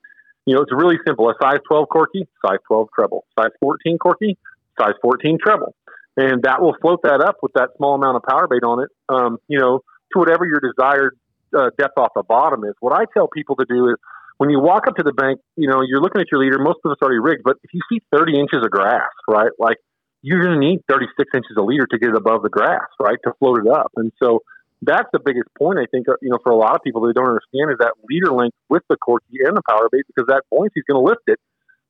you 0.46 0.56
know 0.56 0.62
it's 0.62 0.72
really 0.72 0.98
simple. 1.06 1.30
A 1.30 1.34
size 1.42 1.60
12 1.68 1.90
corky, 1.90 2.28
size 2.46 2.60
12 2.68 2.90
treble, 2.94 3.26
size 3.40 3.52
14 3.60 3.98
corky, 3.98 4.38
size 4.80 4.94
14 5.02 5.38
treble, 5.44 5.76
and 6.16 6.44
that 6.44 6.62
will 6.62 6.76
float 6.82 7.02
that 7.04 7.22
up 7.22 7.38
with 7.42 7.54
that 7.54 7.70
small 7.78 7.96
amount 7.96 8.18
of 8.18 8.24
power 8.24 8.48
bait 8.48 8.64
on 8.64 8.84
it. 8.84 8.90
Um, 9.10 9.38
you 9.48 9.60
know 9.60 9.82
to 10.14 10.20
whatever 10.20 10.46
your 10.46 10.60
desired 10.60 11.18
uh, 11.58 11.70
depth 11.78 11.98
off 11.98 12.12
the 12.16 12.24
bottom 12.24 12.64
is. 12.64 12.74
What 12.80 12.94
I 12.94 13.06
tell 13.14 13.28
people 13.28 13.56
to 13.58 13.66
do 13.66 13.90
is 13.90 13.96
when 14.38 14.50
you 14.50 14.60
walk 14.60 14.88
up 14.88 14.96
to 14.96 15.04
the 15.04 15.14
bank, 15.14 15.40
you 15.56 15.68
know 15.68 15.82
you're 15.82 16.02
looking 16.02 16.22
at 16.22 16.28
your 16.32 16.42
leader. 16.44 16.60
Most 16.60 16.80
of 16.86 16.92
us 16.92 16.98
already 17.02 17.20
rigged, 17.20 17.44
but 17.44 17.58
if 17.64 17.74
you 17.74 17.82
see 17.90 18.02
30 18.12 18.40
inches 18.40 18.64
of 18.64 18.72
grass, 18.72 19.10
right, 19.28 19.52
like 19.60 19.78
you're 20.22 20.44
going 20.44 20.60
to 20.60 20.66
need 20.66 20.80
36 20.90 21.30
inches 21.36 21.56
of 21.58 21.66
leader 21.66 21.86
to 21.88 21.98
get 21.98 22.10
it 22.10 22.16
above 22.16 22.42
the 22.42 22.50
grass, 22.50 22.88
right, 23.00 23.18
to 23.24 23.34
float 23.40 23.60
it 23.66 23.72
up, 23.72 23.92
and 23.96 24.12
so 24.22 24.44
that's 24.82 25.10
the 25.12 25.20
biggest 25.20 25.50
point 25.58 25.80
I 25.80 25.86
think 25.90 26.08
uh, 26.10 26.22
you 26.22 26.30
know 26.30 26.38
for 26.44 26.52
a 26.52 26.58
lot 26.58 26.76
of 26.76 26.82
people 26.84 27.02
they 27.02 27.14
don't 27.14 27.28
understand 27.28 27.72
is 27.72 27.78
that 27.80 27.94
leader 28.10 28.32
length 28.32 28.58
with 28.70 28.84
the 28.90 28.98
corky 28.98 29.42
and 29.44 29.58
the 29.58 29.62
power 29.68 29.90
bait 29.92 30.04
because 30.08 30.28
that 30.28 30.44
buoyancy 30.52 30.82
is 30.82 30.86
going 30.90 31.02
to 31.02 31.08
lift 31.08 31.26
it. 31.28 31.40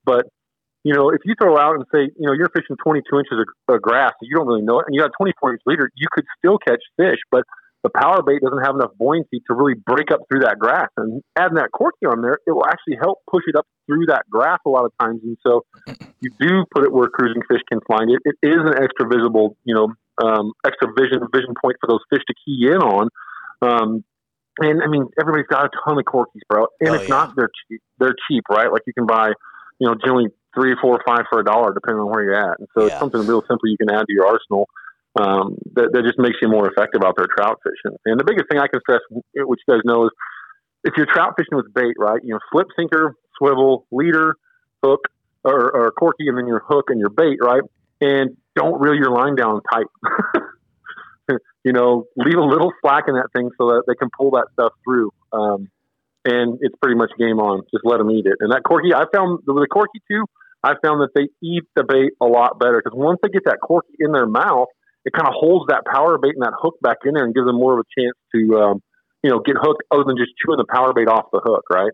But 0.05 0.27
you 0.83 0.93
know 0.93 1.09
if 1.09 1.21
you 1.25 1.35
throw 1.35 1.57
out 1.57 1.75
and 1.75 1.85
say 1.93 2.11
you 2.15 2.25
know 2.27 2.33
you're 2.33 2.49
fishing 2.49 2.77
22 2.81 3.03
inches 3.19 3.37
of, 3.39 3.75
of 3.75 3.81
grass, 3.81 4.13
you 4.21 4.35
don't 4.35 4.47
really 4.47 4.63
know 4.63 4.79
it, 4.79 4.85
and 4.87 4.95
you 4.95 5.01
got 5.01 5.11
24 5.19 5.53
inch 5.53 5.61
leader, 5.65 5.89
you 5.95 6.07
could 6.11 6.25
still 6.39 6.57
catch 6.57 6.81
fish, 6.95 7.19
but 7.31 7.43
the 7.83 7.89
power 8.01 8.21
bait 8.23 8.41
doesn't 8.41 8.63
have 8.65 8.75
enough 8.75 8.91
buoyancy 8.97 9.39
to 9.47 9.53
really 9.53 9.75
break 9.75 10.11
up 10.11 10.21
through 10.27 10.41
that 10.41 10.57
grass. 10.59 10.89
And 10.97 11.21
adding 11.37 11.55
that 11.55 11.71
corky 11.71 12.05
on 12.05 12.21
there, 12.21 12.39
it 12.45 12.51
will 12.51 12.65
actually 12.65 12.97
help 12.99 13.19
push 13.29 13.43
it 13.47 13.55
up 13.55 13.65
through 13.85 14.07
that 14.07 14.23
grass 14.29 14.59
a 14.65 14.69
lot 14.69 14.85
of 14.85 14.91
times. 14.99 15.21
And 15.23 15.37
so 15.45 15.63
you 16.19 16.31
do 16.39 16.65
put 16.73 16.83
it 16.83 16.91
where 16.91 17.07
cruising 17.07 17.43
fish 17.47 17.61
can 17.69 17.79
find 17.87 18.09
it. 18.09 18.19
It 18.25 18.35
is 18.41 18.59
an 18.59 18.81
extra 18.81 19.07
visible, 19.07 19.55
you 19.63 19.75
know, 19.75 19.93
um, 20.23 20.53
extra 20.65 20.87
vision 20.97 21.19
vision 21.33 21.53
point 21.61 21.77
for 21.81 21.87
those 21.87 22.01
fish 22.09 22.23
to 22.27 22.33
key 22.45 22.67
in 22.71 22.77
on. 22.77 23.09
Um, 23.61 24.03
and 24.59 24.81
I 24.81 24.87
mean, 24.87 25.05
everybody's 25.19 25.47
got 25.47 25.65
a 25.65 25.69
ton 25.85 25.99
of 25.99 26.05
corkies, 26.05 26.41
bro. 26.49 26.67
And 26.79 26.89
oh, 26.89 26.93
if 26.95 27.03
yeah. 27.03 27.07
not, 27.07 27.35
they're 27.35 27.51
cheap. 27.67 27.81
They're 27.99 28.15
cheap, 28.27 28.43
right? 28.49 28.71
Like 28.71 28.81
you 28.87 28.93
can 28.93 29.05
buy, 29.05 29.33
you 29.79 29.87
know, 29.87 29.95
generally 30.03 30.27
three, 30.55 30.75
four, 30.81 30.99
five 31.05 31.25
for 31.29 31.39
a 31.39 31.43
dollar, 31.43 31.73
depending 31.73 32.01
on 32.01 32.09
where 32.09 32.23
you're 32.23 32.51
at. 32.51 32.59
And 32.59 32.67
so 32.73 32.85
yeah. 32.85 32.91
it's 32.91 32.99
something 32.99 33.21
real 33.21 33.41
simple 33.41 33.69
you 33.69 33.77
can 33.77 33.89
add 33.91 34.05
to 34.07 34.13
your 34.13 34.25
arsenal 34.25 34.67
um, 35.19 35.57
that, 35.73 35.93
that 35.93 36.03
just 36.03 36.17
makes 36.17 36.37
you 36.41 36.49
more 36.49 36.67
effective 36.69 37.01
out 37.05 37.15
there 37.17 37.27
trout 37.37 37.59
fishing. 37.63 37.97
And 38.05 38.19
the 38.19 38.23
biggest 38.23 38.49
thing 38.49 38.59
I 38.59 38.67
can 38.67 38.81
stress, 38.81 39.01
which 39.11 39.59
you 39.67 39.73
guys 39.73 39.81
know, 39.85 40.05
is 40.05 40.11
if 40.83 40.93
you're 40.97 41.05
trout 41.05 41.33
fishing 41.37 41.55
with 41.55 41.71
bait, 41.73 41.93
right? 41.99 42.19
You 42.23 42.33
know, 42.33 42.39
slip 42.51 42.67
sinker, 42.75 43.15
swivel, 43.37 43.85
leader, 43.91 44.35
hook, 44.83 45.01
or, 45.43 45.71
or 45.71 45.91
corky, 45.91 46.27
and 46.27 46.37
then 46.37 46.47
your 46.47 46.63
hook 46.67 46.85
and 46.89 46.99
your 46.99 47.09
bait, 47.09 47.37
right? 47.41 47.61
And 48.01 48.37
don't 48.57 48.81
reel 48.81 48.95
your 48.95 49.11
line 49.11 49.35
down 49.35 49.61
tight. 49.71 49.85
you 51.63 51.73
know, 51.73 52.05
leave 52.15 52.37
a 52.37 52.41
little 52.41 52.71
slack 52.81 53.05
in 53.07 53.15
that 53.15 53.27
thing 53.35 53.49
so 53.57 53.67
that 53.67 53.83
they 53.87 53.95
can 53.95 54.09
pull 54.17 54.31
that 54.31 54.47
stuff 54.53 54.73
through. 54.83 55.11
Um, 55.31 55.69
and 56.25 56.57
it's 56.61 56.75
pretty 56.81 56.97
much 56.97 57.11
game 57.17 57.39
on. 57.39 57.63
Just 57.71 57.85
let 57.85 57.97
them 57.97 58.09
eat 58.11 58.25
it. 58.25 58.35
And 58.39 58.51
that 58.51 58.63
corky, 58.63 58.93
I 58.93 59.05
found 59.13 59.39
with 59.45 59.55
the 59.55 59.67
corky 59.67 60.01
too, 60.09 60.25
I 60.63 60.73
found 60.83 61.01
that 61.01 61.11
they 61.15 61.29
eat 61.41 61.63
the 61.75 61.83
bait 61.83 62.13
a 62.21 62.25
lot 62.25 62.59
better 62.59 62.81
because 62.83 62.97
once 62.97 63.19
they 63.21 63.29
get 63.29 63.45
that 63.45 63.59
corky 63.61 63.93
in 63.99 64.11
their 64.11 64.25
mouth, 64.25 64.67
it 65.05 65.13
kind 65.13 65.27
of 65.27 65.33
holds 65.35 65.67
that 65.69 65.83
power 65.85 66.17
bait 66.17 66.35
and 66.35 66.43
that 66.43 66.53
hook 66.59 66.75
back 66.81 66.97
in 67.05 67.13
there 67.13 67.23
and 67.23 67.33
gives 67.33 67.45
them 67.47 67.55
more 67.55 67.79
of 67.79 67.85
a 67.85 68.01
chance 68.01 68.17
to, 68.35 68.59
um, 68.59 68.81
you 69.23 69.29
know, 69.29 69.39
get 69.39 69.55
hooked 69.59 69.83
other 69.91 70.03
than 70.05 70.17
just 70.17 70.31
chewing 70.43 70.57
the 70.57 70.65
power 70.69 70.91
bait 70.93 71.07
off 71.07 71.25
the 71.31 71.39
hook, 71.43 71.63
right? 71.71 71.91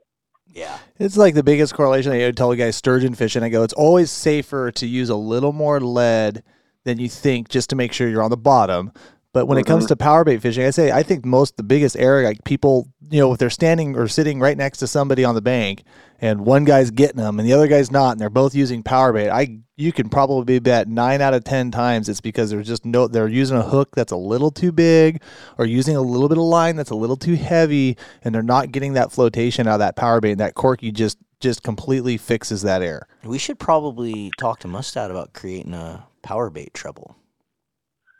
Yeah. 0.51 0.77
It's 0.99 1.17
like 1.17 1.35
the 1.35 1.43
biggest 1.43 1.73
correlation 1.73 2.11
I 2.11 2.31
tell 2.31 2.53
you 2.53 2.63
guys 2.63 2.75
sturgeon 2.75 3.15
fishing. 3.15 3.43
I 3.43 3.49
go, 3.49 3.63
it's 3.63 3.73
always 3.73 4.11
safer 4.11 4.71
to 4.71 4.87
use 4.87 5.09
a 5.09 5.15
little 5.15 5.53
more 5.53 5.79
lead 5.79 6.43
than 6.85 6.99
you 6.99 7.09
think 7.09 7.49
just 7.49 7.69
to 7.69 7.75
make 7.75 7.93
sure 7.93 8.07
you're 8.07 8.23
on 8.23 8.31
the 8.31 8.37
bottom. 8.37 8.91
But 9.33 9.47
when 9.47 9.57
mm-hmm. 9.57 9.61
it 9.61 9.67
comes 9.67 9.83
mm-hmm. 9.85 9.93
to 9.93 9.95
power 9.97 10.23
bait 10.23 10.41
fishing, 10.41 10.63
I 10.63 10.69
say 10.69 10.91
I 10.91 11.01
think 11.01 11.25
most 11.25 11.57
the 11.57 11.63
biggest 11.63 11.97
error 11.97 12.23
like 12.23 12.43
people, 12.43 12.87
you 13.09 13.19
know, 13.19 13.33
if 13.33 13.39
they're 13.39 13.49
standing 13.49 13.95
or 13.95 14.07
sitting 14.07 14.39
right 14.39 14.55
next 14.55 14.77
to 14.79 14.87
somebody 14.87 15.25
on 15.25 15.33
the 15.33 15.41
bank 15.41 15.83
and 16.19 16.45
one 16.45 16.65
guy's 16.65 16.91
getting 16.91 17.17
them 17.17 17.39
and 17.39 17.47
the 17.47 17.53
other 17.53 17.67
guy's 17.67 17.89
not 17.89 18.11
and 18.11 18.21
they're 18.21 18.29
both 18.29 18.53
using 18.53 18.83
power 18.83 19.11
bait, 19.11 19.29
I 19.29 19.59
you 19.75 19.91
can 19.91 20.07
probably 20.07 20.59
bet 20.59 20.87
9 20.87 21.19
out 21.19 21.33
of 21.33 21.43
10 21.43 21.71
times 21.71 22.07
it's 22.07 22.21
because 22.21 22.51
there's 22.51 22.67
just 22.67 22.85
no 22.85 23.07
they're 23.07 23.27
using 23.27 23.57
a 23.57 23.63
hook 23.63 23.95
that's 23.95 24.11
a 24.11 24.17
little 24.17 24.51
too 24.51 24.71
big 24.71 25.19
or 25.57 25.65
using 25.65 25.95
a 25.95 26.01
little 26.01 26.29
bit 26.29 26.37
of 26.37 26.43
line 26.43 26.75
that's 26.75 26.91
a 26.91 26.95
little 26.95 27.17
too 27.17 27.35
heavy 27.35 27.97
and 28.23 28.35
they're 28.35 28.43
not 28.43 28.71
getting 28.71 28.93
that 28.93 29.11
flotation 29.11 29.67
out 29.67 29.75
of 29.75 29.79
that 29.79 29.95
power 29.95 30.21
bait 30.21 30.31
and 30.31 30.39
that 30.39 30.53
corky 30.53 30.91
just 30.91 31.17
just 31.39 31.61
completely 31.61 32.17
fixes 32.17 32.61
that 32.61 32.81
error. 32.81 33.05
We 33.23 33.37
should 33.37 33.59
probably 33.59 34.31
talk 34.37 34.59
to 34.59 34.67
Mustad 34.69 35.11
about 35.11 35.33
creating 35.33 35.73
a 35.73 36.07
power 36.23 36.49
bait 36.49 36.73
treble 36.73 37.15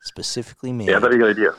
specifically 0.04 0.72
made. 0.72 0.90
Yeah, 0.90 1.00
that'd 1.00 1.12
be 1.12 1.16
a 1.16 1.20
good 1.20 1.38
idea. 1.38 1.56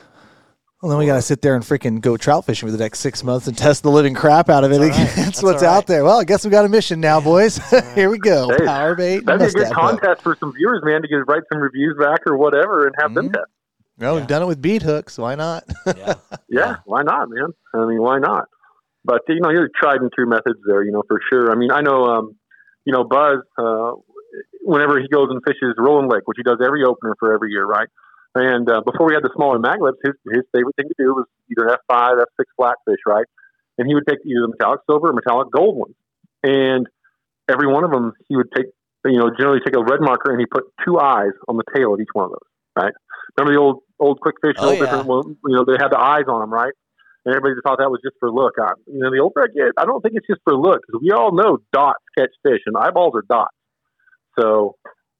Well, 0.81 0.91
then 0.91 0.99
we 0.99 1.07
got 1.07 1.15
to 1.15 1.21
sit 1.21 1.41
there 1.41 1.55
and 1.55 1.63
freaking 1.63 1.99
go 1.99 2.15
trout 2.15 2.45
fishing 2.45 2.67
for 2.67 2.71
the 2.71 2.77
next 2.77 2.99
six 2.99 3.23
months 3.23 3.47
and 3.47 3.57
test 3.57 3.81
the 3.81 3.89
living 3.89 4.13
crap 4.13 4.49
out 4.49 4.63
of 4.63 4.71
it. 4.71 4.79
That's, 4.79 4.97
right. 4.97 5.15
That's 5.15 5.41
what's 5.41 5.63
right. 5.63 5.69
out 5.69 5.87
there. 5.87 6.03
Well, 6.03 6.19
I 6.19 6.25
guess 6.25 6.45
we 6.45 6.51
got 6.51 6.65
a 6.65 6.69
mission 6.69 6.99
now, 6.99 7.19
boys. 7.19 7.57
Here 7.95 8.09
we 8.09 8.19
go. 8.19 8.49
Hey, 8.49 8.65
Power 8.65 8.93
bait. 8.93 9.25
That'd 9.25 9.53
be 9.53 9.61
a 9.61 9.63
good 9.65 9.73
contest 9.73 10.21
for 10.21 10.37
some 10.39 10.53
viewers, 10.53 10.81
man, 10.83 11.01
to 11.01 11.07
get 11.07 11.15
write 11.27 11.43
some 11.51 11.61
reviews 11.61 11.97
back 11.99 12.19
or 12.27 12.37
whatever 12.37 12.85
and 12.85 12.95
have 12.99 13.11
mm-hmm. 13.11 13.15
them 13.15 13.31
test. 13.31 13.45
Well, 13.97 14.13
yeah. 14.13 14.19
we've 14.19 14.27
done 14.27 14.43
it 14.43 14.45
with 14.45 14.61
bead 14.61 14.83
hooks. 14.83 15.17
Why 15.17 15.33
not? 15.35 15.63
yeah. 15.87 16.13
yeah, 16.49 16.75
why 16.85 17.01
not, 17.01 17.29
man? 17.29 17.47
I 17.73 17.85
mean, 17.87 18.01
why 18.01 18.19
not? 18.19 18.49
But 19.03 19.21
you 19.27 19.39
know, 19.39 19.49
you're 19.49 19.69
tried 19.73 20.01
and 20.01 20.11
true 20.13 20.29
methods 20.29 20.59
there. 20.67 20.83
You 20.83 20.91
know, 20.91 21.03
for 21.07 21.19
sure. 21.31 21.51
I 21.51 21.55
mean, 21.55 21.71
I 21.71 21.81
know, 21.81 22.05
um, 22.05 22.35
you 22.83 22.93
know, 22.93 23.03
Buzz. 23.05 23.37
Uh, 23.57 23.93
whenever 24.61 24.99
he 24.99 25.07
goes 25.07 25.27
and 25.29 25.41
fishes 25.45 25.75
Rowland 25.77 26.09
Lake, 26.11 26.23
which 26.25 26.37
he 26.37 26.43
does 26.43 26.59
every 26.63 26.83
opener 26.83 27.15
for 27.19 27.33
every 27.33 27.51
year, 27.51 27.65
right? 27.65 27.87
And 28.35 28.69
uh, 28.69 28.81
before 28.81 29.07
we 29.07 29.13
had 29.13 29.23
the 29.23 29.31
smaller 29.35 29.59
maglips, 29.59 30.03
his, 30.03 30.13
his 30.27 30.43
favorite 30.53 30.75
thing 30.75 30.89
to 30.89 30.95
do 30.97 31.15
was 31.15 31.25
either 31.49 31.77
F5, 31.89 32.19
F6 32.19 32.45
flatfish, 32.59 32.99
right? 33.07 33.25
And 33.77 33.87
he 33.87 33.95
would 33.95 34.03
take 34.07 34.19
either 34.25 34.41
the 34.41 34.53
metallic 34.57 34.81
silver 34.89 35.09
or 35.09 35.13
metallic 35.13 35.51
gold 35.51 35.77
ones. 35.77 35.95
And 36.43 36.87
every 37.49 37.67
one 37.67 37.83
of 37.83 37.91
them, 37.91 38.13
he 38.27 38.35
would 38.35 38.51
take, 38.55 38.67
you 39.05 39.19
know, 39.19 39.31
generally 39.37 39.59
take 39.65 39.75
a 39.75 39.83
red 39.83 40.01
marker 40.01 40.31
and 40.31 40.39
he 40.39 40.45
put 40.45 40.65
two 40.83 40.99
eyes 40.99 41.31
on 41.47 41.55
the 41.55 41.63
tail 41.73 41.93
of 41.93 42.01
each 42.01 42.11
one 42.13 42.25
of 42.25 42.31
those, 42.31 42.49
right? 42.75 42.93
Remember 43.37 43.53
the 43.53 43.59
old 43.59 43.83
old 43.99 44.19
Kwikfish, 44.19 44.55
oh, 44.57 44.69
old 44.69 44.79
yeah. 44.79 44.85
different 44.85 45.37
you 45.47 45.55
know, 45.55 45.63
they 45.63 45.79
had 45.79 45.89
the 45.89 45.99
eyes 45.99 46.25
on 46.27 46.41
them, 46.41 46.51
right? 46.51 46.73
And 47.25 47.33
everybody 47.33 47.59
thought 47.63 47.79
that 47.79 47.89
was 47.89 48.01
just 48.03 48.15
for 48.19 48.29
look. 48.29 48.53
I, 48.59 48.73
you 48.85 48.99
know, 48.99 49.09
the 49.09 49.19
older 49.19 49.41
I 49.43 49.47
get, 49.47 49.73
I 49.77 49.85
don't 49.85 50.01
think 50.01 50.15
it's 50.15 50.27
just 50.27 50.41
for 50.43 50.53
look 50.55 50.81
because 50.85 51.01
we 51.01 51.11
all 51.11 51.33
know 51.33 51.57
dots 51.73 52.03
catch 52.17 52.29
fish 52.43 52.61
and 52.65 52.75
eyeballs 52.77 53.13
are 53.15 53.25
dots. 53.27 53.54
So 54.39 54.75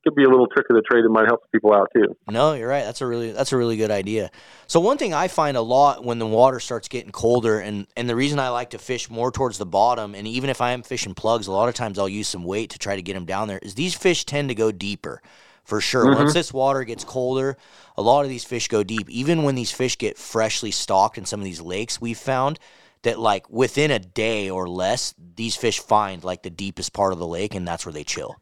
could 0.05 0.15
be 0.15 0.23
a 0.23 0.29
little 0.29 0.47
trick 0.47 0.67
of 0.69 0.75
the 0.75 0.83
trade 0.83 1.03
that 1.03 1.09
might 1.09 1.25
help 1.25 1.41
people 1.51 1.73
out 1.73 1.89
too. 1.93 2.15
No, 2.29 2.53
you're 2.53 2.69
right. 2.69 2.83
That's 2.83 3.01
a 3.01 3.07
really 3.07 3.31
that's 3.31 3.51
a 3.51 3.57
really 3.57 3.75
good 3.75 3.89
idea. 3.89 4.29
So 4.67 4.79
one 4.79 4.97
thing 4.97 5.13
I 5.13 5.27
find 5.27 5.57
a 5.57 5.61
lot 5.61 6.05
when 6.05 6.19
the 6.19 6.27
water 6.27 6.59
starts 6.59 6.87
getting 6.87 7.11
colder, 7.11 7.59
and 7.59 7.87
and 7.97 8.07
the 8.07 8.15
reason 8.15 8.39
I 8.39 8.49
like 8.49 8.69
to 8.71 8.77
fish 8.77 9.09
more 9.09 9.31
towards 9.31 9.57
the 9.57 9.65
bottom, 9.65 10.13
and 10.13 10.27
even 10.27 10.49
if 10.49 10.61
I 10.61 10.71
am 10.71 10.83
fishing 10.83 11.15
plugs, 11.15 11.47
a 11.47 11.51
lot 11.51 11.69
of 11.69 11.75
times 11.75 11.97
I'll 11.97 12.07
use 12.07 12.27
some 12.27 12.43
weight 12.43 12.69
to 12.71 12.79
try 12.79 12.95
to 12.95 13.01
get 13.01 13.13
them 13.13 13.25
down 13.25 13.47
there. 13.47 13.59
Is 13.59 13.73
these 13.73 13.95
fish 13.95 14.25
tend 14.25 14.49
to 14.49 14.55
go 14.55 14.71
deeper, 14.71 15.23
for 15.63 15.81
sure. 15.81 16.05
Mm-hmm. 16.05 16.19
Once 16.19 16.33
this 16.33 16.53
water 16.53 16.83
gets 16.83 17.03
colder, 17.03 17.57
a 17.97 18.01
lot 18.03 18.23
of 18.23 18.29
these 18.29 18.43
fish 18.43 18.67
go 18.67 18.83
deep. 18.83 19.09
Even 19.09 19.41
when 19.41 19.55
these 19.55 19.71
fish 19.71 19.97
get 19.97 20.19
freshly 20.19 20.71
stocked 20.71 21.17
in 21.17 21.25
some 21.25 21.39
of 21.39 21.45
these 21.45 21.61
lakes, 21.61 21.99
we've 21.99 22.17
found 22.17 22.59
that 23.01 23.19
like 23.19 23.49
within 23.49 23.89
a 23.89 23.99
day 23.99 24.51
or 24.51 24.69
less, 24.69 25.15
these 25.35 25.55
fish 25.55 25.79
find 25.79 26.23
like 26.23 26.43
the 26.43 26.51
deepest 26.51 26.93
part 26.93 27.11
of 27.11 27.17
the 27.17 27.27
lake, 27.27 27.55
and 27.55 27.67
that's 27.67 27.87
where 27.87 27.93
they 27.93 28.03
chill. 28.03 28.35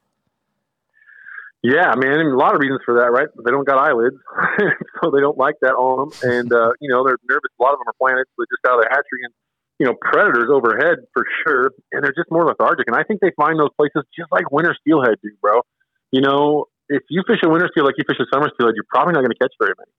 Yeah, 1.63 1.95
man, 1.95 2.19
a 2.19 2.35
lot 2.35 2.55
of 2.55 2.59
reasons 2.59 2.83
for 2.83 2.99
that, 2.99 3.15
right? 3.15 3.31
They 3.39 3.51
don't 3.51 3.63
got 3.63 3.79
eyelids, 3.79 4.19
so 4.99 5.15
they 5.15 5.23
don't 5.23 5.39
like 5.39 5.55
that 5.63 5.79
on 5.79 5.95
them, 6.03 6.11
and 6.19 6.51
uh, 6.51 6.75
you 6.83 6.91
know 6.91 7.07
they're 7.07 7.15
nervous. 7.23 7.55
A 7.55 7.63
lot 7.63 7.71
of 7.71 7.79
them 7.79 7.87
are 7.87 7.95
planted 7.95 8.27
with 8.35 8.51
just 8.51 8.67
out 8.67 8.79
of 8.79 8.83
the 8.83 8.91
hatchery, 8.91 9.23
and 9.23 9.31
you 9.79 9.87
know 9.87 9.95
predators 9.95 10.51
overhead 10.51 11.07
for 11.15 11.23
sure, 11.47 11.71
and 11.95 12.03
they're 12.03 12.11
just 12.11 12.27
more 12.27 12.43
lethargic. 12.43 12.91
And 12.91 12.99
I 12.99 13.07
think 13.07 13.23
they 13.23 13.31
find 13.39 13.55
those 13.55 13.71
places 13.79 14.03
just 14.11 14.27
like 14.27 14.51
winter 14.51 14.75
steelhead 14.75 15.23
do, 15.23 15.31
bro. 15.39 15.63
You 16.11 16.19
know, 16.19 16.67
if 16.91 17.07
you 17.07 17.23
fish 17.23 17.39
a 17.45 17.49
winter 17.49 17.71
steel 17.71 17.87
like 17.87 17.95
you 17.95 18.03
fish 18.03 18.19
a 18.19 18.27
summer 18.27 18.51
steelhead, 18.51 18.75
you're 18.75 18.91
probably 18.91 19.15
not 19.15 19.23
going 19.23 19.31
to 19.31 19.39
catch 19.39 19.55
very 19.55 19.71
many. 19.79 19.95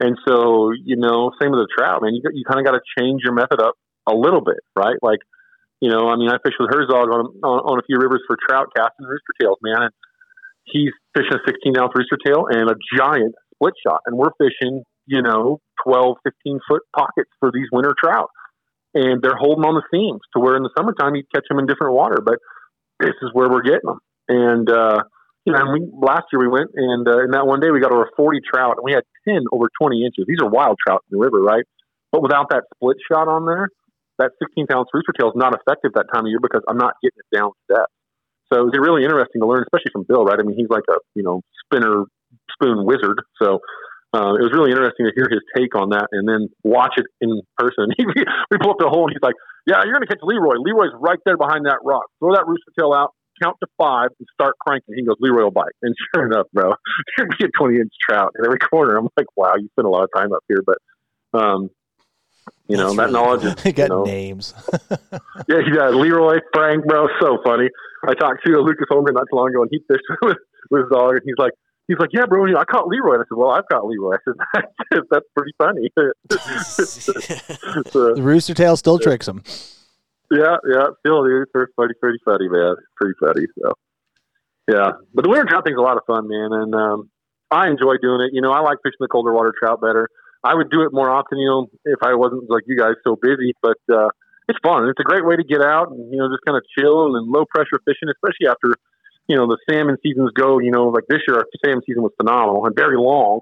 And 0.00 0.16
so, 0.24 0.72
you 0.72 0.96
know, 0.96 1.30
same 1.36 1.52
with 1.52 1.60
the 1.60 1.68
trout, 1.68 2.00
man. 2.00 2.16
You 2.16 2.24
you 2.32 2.48
kind 2.48 2.56
of 2.56 2.64
got 2.64 2.72
to 2.72 2.82
change 2.96 3.20
your 3.20 3.36
method 3.36 3.60
up 3.60 3.76
a 4.08 4.16
little 4.16 4.40
bit, 4.40 4.64
right? 4.72 4.96
Like, 5.04 5.20
you 5.84 5.92
know, 5.92 6.08
I 6.08 6.16
mean, 6.16 6.32
I 6.32 6.40
fished 6.40 6.56
with 6.56 6.72
Herzog 6.72 7.12
on, 7.12 7.36
on 7.44 7.58
on 7.68 7.76
a 7.78 7.84
few 7.84 8.00
rivers 8.00 8.24
for 8.24 8.40
trout 8.40 8.72
casting 8.72 9.04
rooster 9.04 9.36
tails, 9.36 9.60
man. 9.60 9.84
And 9.84 9.92
he's 10.64 10.92
fishing 11.14 11.34
a 11.34 11.42
16 11.46 11.76
ounce 11.78 11.92
rooster 11.94 12.18
tail 12.24 12.46
and 12.48 12.70
a 12.70 12.76
giant 12.96 13.34
split 13.54 13.74
shot. 13.86 14.00
And 14.06 14.16
we're 14.16 14.32
fishing, 14.38 14.82
you 15.06 15.22
know, 15.22 15.60
12, 15.84 16.16
15 16.24 16.60
foot 16.68 16.82
pockets 16.94 17.30
for 17.40 17.50
these 17.52 17.66
winter 17.72 17.94
trout. 17.98 18.30
And 18.94 19.22
they're 19.22 19.38
holding 19.38 19.64
on 19.64 19.74
the 19.74 19.86
seams 19.90 20.20
to 20.34 20.40
where 20.40 20.56
in 20.56 20.62
the 20.62 20.70
summertime 20.76 21.14
you 21.14 21.24
catch 21.34 21.44
them 21.48 21.58
in 21.58 21.66
different 21.66 21.94
water. 21.94 22.20
But 22.24 22.38
this 23.00 23.16
is 23.22 23.30
where 23.32 23.48
we're 23.48 23.62
getting 23.62 23.88
them. 23.88 24.00
And, 24.28 24.68
uh, 24.68 25.02
you 25.44 25.52
know, 25.52 25.58
and 25.58 25.72
we, 25.72 25.80
last 25.90 26.26
year 26.32 26.40
we 26.40 26.48
went 26.48 26.70
and 26.74 27.08
uh, 27.08 27.24
in 27.24 27.30
that 27.32 27.46
one 27.46 27.58
day 27.58 27.70
we 27.70 27.80
got 27.80 27.90
over 27.90 28.08
40 28.16 28.38
trout 28.46 28.76
and 28.78 28.84
we 28.84 28.92
had 28.92 29.02
10 29.26 29.42
over 29.50 29.66
20 29.80 30.04
inches. 30.04 30.24
These 30.28 30.38
are 30.40 30.48
wild 30.48 30.76
trout 30.86 31.02
in 31.10 31.18
the 31.18 31.24
river, 31.24 31.42
right? 31.42 31.64
But 32.12 32.22
without 32.22 32.50
that 32.50 32.64
split 32.76 32.98
shot 33.10 33.26
on 33.26 33.46
there, 33.46 33.68
that 34.18 34.30
16 34.38 34.66
ounce 34.70 34.88
rooster 34.92 35.12
tail 35.18 35.28
is 35.28 35.36
not 35.36 35.54
effective 35.54 35.92
that 35.94 36.06
time 36.14 36.26
of 36.26 36.30
year 36.30 36.38
because 36.40 36.62
I'm 36.68 36.76
not 36.76 36.94
getting 37.02 37.18
it 37.18 37.36
down 37.36 37.50
to 37.50 37.74
depth. 37.74 37.92
So 38.52 38.60
it 38.60 38.64
was 38.68 38.76
really 38.76 39.02
interesting 39.02 39.40
to 39.40 39.48
learn, 39.48 39.64
especially 39.64 39.92
from 39.92 40.04
Bill, 40.04 40.24
right? 40.28 40.36
I 40.38 40.42
mean, 40.42 40.56
he's 40.56 40.68
like 40.68 40.84
a, 40.90 41.00
you 41.14 41.22
know, 41.22 41.40
spinner 41.64 42.04
spoon 42.52 42.84
wizard. 42.84 43.24
So 43.40 43.64
uh, 44.12 44.36
it 44.36 44.44
was 44.44 44.52
really 44.52 44.70
interesting 44.70 45.08
to 45.08 45.12
hear 45.16 45.24
his 45.32 45.40
take 45.56 45.72
on 45.72 45.88
that 45.96 46.12
and 46.12 46.28
then 46.28 46.52
watch 46.62 47.00
it 47.00 47.06
in 47.24 47.40
person. 47.56 47.88
we 47.98 48.56
pull 48.60 48.76
up 48.76 48.78
the 48.78 48.92
hole 48.92 49.08
and 49.08 49.16
he's 49.16 49.24
like, 49.24 49.36
yeah, 49.64 49.80
you're 49.84 49.96
going 49.96 50.04
to 50.04 50.10
catch 50.10 50.20
Leroy. 50.20 50.60
Leroy's 50.60 50.92
right 51.00 51.18
there 51.24 51.40
behind 51.40 51.64
that 51.64 51.80
rock. 51.80 52.04
Throw 52.20 52.34
that 52.34 52.44
rooster 52.44 52.76
tail 52.76 52.92
out, 52.92 53.16
count 53.40 53.56
to 53.64 53.68
five, 53.80 54.10
and 54.20 54.28
start 54.34 54.52
cranking. 54.60 55.00
He 55.00 55.04
goes, 55.06 55.16
Leroy 55.18 55.44
will 55.48 55.56
bite. 55.56 55.72
And 55.80 55.94
sure 56.12 56.26
enough, 56.26 56.46
bro, 56.52 56.76
to 57.18 57.24
get 57.38 57.50
20 57.56 57.80
inch 57.80 57.92
trout 58.04 58.36
in 58.36 58.44
every 58.44 58.58
corner. 58.58 58.98
I'm 58.98 59.08
like, 59.16 59.32
wow, 59.34 59.54
you 59.56 59.68
spent 59.72 59.86
a 59.86 59.90
lot 59.90 60.04
of 60.04 60.10
time 60.14 60.32
up 60.34 60.44
here. 60.46 60.60
But 60.60 60.76
um, 61.32 61.70
you 62.68 62.76
know, 62.76 62.94
That's 62.94 62.96
that 62.96 63.12
knowledge. 63.12 63.44
Is, 63.44 63.62
he 63.62 63.72
got 63.72 63.84
you 63.84 63.88
know, 63.88 64.04
names. 64.04 64.54
yeah, 65.48 65.60
he 65.64 65.70
got 65.70 65.94
Leroy, 65.94 66.38
Frank, 66.54 66.86
bro. 66.86 67.08
So 67.20 67.38
funny. 67.44 67.68
I 68.06 68.14
talked 68.14 68.44
to 68.46 68.58
Lucas 68.58 68.86
Holmgren 68.90 69.14
not 69.14 69.26
too 69.30 69.36
long 69.36 69.50
ago, 69.50 69.62
and 69.62 69.70
he 69.70 69.80
fished 69.88 70.04
with, 70.22 70.38
with 70.70 70.82
his 70.82 70.90
dog, 70.90 71.16
and 71.16 71.22
he's 71.24 71.38
like, 71.38 71.52
he's 71.88 71.98
like, 71.98 72.10
yeah, 72.12 72.26
bro, 72.26 72.46
I 72.56 72.64
caught 72.64 72.88
Leroy. 72.88 73.14
And 73.14 73.22
I 73.22 73.26
said, 73.28 73.36
well, 73.36 73.50
I've 73.50 73.68
got 73.68 73.84
Leroy. 73.84 74.16
I 74.16 74.18
said, 74.24 75.02
that's 75.10 75.26
pretty 75.36 75.52
funny. 75.58 75.90
so, 76.64 78.14
the 78.14 78.22
rooster 78.22 78.54
tail 78.54 78.76
still 78.76 78.98
yeah. 79.00 79.04
tricks 79.04 79.28
him. 79.28 79.42
Yeah, 80.30 80.56
yeah, 80.66 80.86
still, 81.00 81.24
dude. 81.24 81.42
It's 81.42 81.52
pretty, 81.52 81.94
pretty 82.00 82.18
funny, 82.24 82.48
man. 82.48 82.76
Pretty 82.96 83.14
funny. 83.20 83.46
So, 83.60 83.72
yeah, 84.72 84.92
but 85.12 85.24
the 85.24 85.28
winter 85.28 85.44
trout 85.44 85.64
thing's 85.66 85.76
a 85.76 85.82
lot 85.82 85.98
of 85.98 86.04
fun, 86.06 86.26
man, 86.26 86.52
and 86.52 86.74
um, 86.74 87.10
I 87.50 87.68
enjoy 87.68 87.96
doing 88.00 88.22
it. 88.22 88.30
You 88.32 88.40
know, 88.40 88.50
I 88.50 88.60
like 88.60 88.78
fishing 88.82 88.96
the 89.00 89.08
colder 89.08 89.32
water 89.32 89.52
trout 89.58 89.82
better. 89.82 90.08
I 90.44 90.54
would 90.54 90.70
do 90.70 90.82
it 90.82 90.92
more 90.92 91.10
often, 91.10 91.38
you 91.38 91.48
know, 91.48 91.70
if 91.84 92.00
I 92.02 92.14
wasn't 92.14 92.50
like 92.50 92.64
you 92.66 92.76
guys 92.76 92.94
so 93.04 93.16
busy. 93.16 93.54
But 93.62 93.78
uh, 93.92 94.08
it's 94.48 94.58
fun. 94.62 94.88
It's 94.88 95.00
a 95.00 95.04
great 95.04 95.24
way 95.24 95.36
to 95.36 95.44
get 95.44 95.62
out 95.62 95.90
and 95.90 96.12
you 96.12 96.18
know 96.18 96.28
just 96.28 96.44
kind 96.44 96.56
of 96.56 96.64
chill 96.76 97.16
and 97.16 97.30
low 97.30 97.44
pressure 97.44 97.80
fishing, 97.84 98.08
especially 98.10 98.48
after 98.48 98.74
you 99.28 99.36
know 99.36 99.46
the 99.46 99.58
salmon 99.68 99.96
seasons 100.02 100.30
go. 100.34 100.58
You 100.58 100.70
know, 100.70 100.88
like 100.88 101.04
this 101.08 101.20
year 101.26 101.38
our 101.38 101.46
salmon 101.64 101.82
season 101.86 102.02
was 102.02 102.12
phenomenal 102.16 102.66
and 102.66 102.74
very 102.74 102.96
long. 102.96 103.40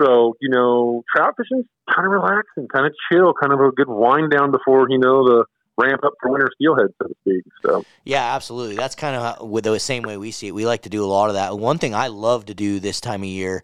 So 0.00 0.34
you 0.40 0.48
know, 0.48 1.04
trout 1.14 1.34
fishing 1.36 1.68
kind 1.92 2.06
of 2.06 2.12
relaxing, 2.12 2.68
kind 2.68 2.86
of 2.86 2.94
chill, 3.10 3.34
kind 3.34 3.52
of 3.52 3.60
a 3.60 3.70
good 3.70 3.88
wind 3.88 4.30
down 4.30 4.50
before 4.50 4.86
you 4.88 4.98
know 4.98 5.24
the 5.24 5.44
ramp 5.76 6.02
up 6.04 6.12
for 6.22 6.30
winter 6.30 6.48
steelhead, 6.54 6.88
so 7.02 7.08
to 7.08 7.14
speak. 7.20 7.44
So 7.62 7.84
yeah, 8.04 8.34
absolutely. 8.34 8.76
That's 8.76 8.94
kind 8.94 9.16
of 9.16 9.22
how, 9.22 9.44
with 9.44 9.64
the 9.64 9.78
same 9.78 10.04
way 10.04 10.16
we 10.16 10.30
see 10.30 10.48
it. 10.48 10.54
We 10.54 10.64
like 10.64 10.82
to 10.82 10.90
do 10.90 11.04
a 11.04 11.06
lot 11.06 11.28
of 11.28 11.34
that. 11.34 11.58
One 11.58 11.78
thing 11.78 11.94
I 11.94 12.06
love 12.06 12.46
to 12.46 12.54
do 12.54 12.80
this 12.80 13.00
time 13.00 13.22
of 13.22 13.28
year 13.28 13.62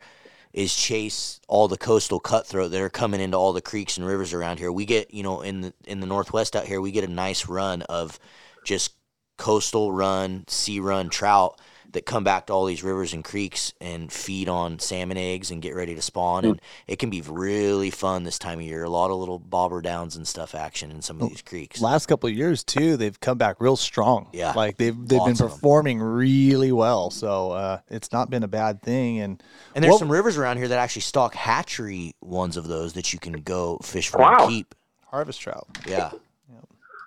is 0.53 0.75
chase 0.75 1.41
all 1.49 1.69
the 1.69 1.77
coastal 1.77 2.21
cutthroat 2.21 2.71
that 2.71 2.81
are 2.81 2.91
coming 2.91 3.21
into 3.21 3.37
all 3.37 3.53
the 3.53 3.61
creeks 3.61 3.97
and 3.97 4.07
rivers 4.07 4.33
around 4.33 4.59
here. 4.59 4.73
We 4.73 4.85
get, 4.85 5.13
you 5.15 5.23
know, 5.23 5.43
in 5.43 5.61
the 5.61 5.75
in 5.87 6.01
the 6.01 6.07
northwest 6.07 6.57
out 6.57 6.67
here, 6.67 6.81
we 6.81 6.91
get 6.91 7.05
a 7.05 7.09
nice 7.09 7.49
run 7.49 7.83
of 7.83 8.19
just 8.65 8.95
coastal 9.37 9.93
run, 9.93 10.45
sea 10.49 10.81
run 10.81 11.09
trout 11.09 11.61
that 11.93 12.07
come 12.07 12.25
back 12.25 12.47
to 12.47 12.53
all 12.53 12.65
these 12.65 12.83
rivers 12.83 13.13
and 13.13 13.25
creeks 13.25 13.73
and 13.81 14.13
feed 14.13 14.49
on 14.49 14.79
salmon 14.79 15.17
eggs 15.17 15.51
and 15.51 15.63
get 15.63 15.75
ready 15.75 15.95
to 15.95 16.03
spawn. 16.03 16.45
Mm. 16.45 16.51
And 16.51 16.61
it 16.87 16.99
can 16.99 17.11
be 17.11 17.21
really 17.21 17.91
fun 17.91 18.25
this 18.25 18.39
time 18.39 18.59
of 18.59 18.65
year. 18.65 18.85
A 18.85 18.89
lot 18.91 19.11
of 19.11 19.19
little 19.19 19.39
bobber 19.39 19.81
downs 19.81 20.17
and 20.17 20.27
stuff 20.27 20.55
action 20.55 20.91
in 20.91 21.03
some 21.03 21.21
of 21.21 21.29
these 21.29 21.43
creeks. 21.43 21.81
Last 21.81 22.07
couple 22.07 22.29
of 22.29 22.35
years 22.35 22.65
too, 22.65 22.97
they've 22.97 23.19
come 23.19 23.39
back 23.39 23.61
real 23.61 23.77
strong. 23.77 24.29
Yeah, 24.33 24.53
like 24.53 24.77
they've 24.77 24.97
they've 25.09 25.19
Lots 25.19 25.41
been 25.41 25.49
performing 25.49 26.01
really 26.01 26.73
well. 26.73 27.11
So 27.11 27.53
uh, 27.53 27.81
it's 27.89 28.13
not 28.13 28.31
been 28.31 28.43
a 28.43 28.49
bad 28.49 28.83
thing. 28.83 29.21
And 29.21 29.43
and 29.75 29.85
there's 29.85 29.99
some 29.99 30.11
rivers 30.11 30.37
around 30.37 30.59
here 30.59 30.69
that 30.69 30.79
actually 30.79 31.03
stock 31.03 31.35
hatchery 31.35 32.15
ones 32.21 32.57
of 32.57 32.69
those 32.69 32.93
that 32.95 33.13
you 33.13 33.19
can 33.19 33.43
go 33.43 33.79
fish 33.83 34.09
for 34.09 34.19
wow. 34.19 34.45
and 34.45 34.51
keep. 34.51 34.75
Harvest 35.07 35.41
trout. 35.41 35.67
Yeah. 35.89 36.13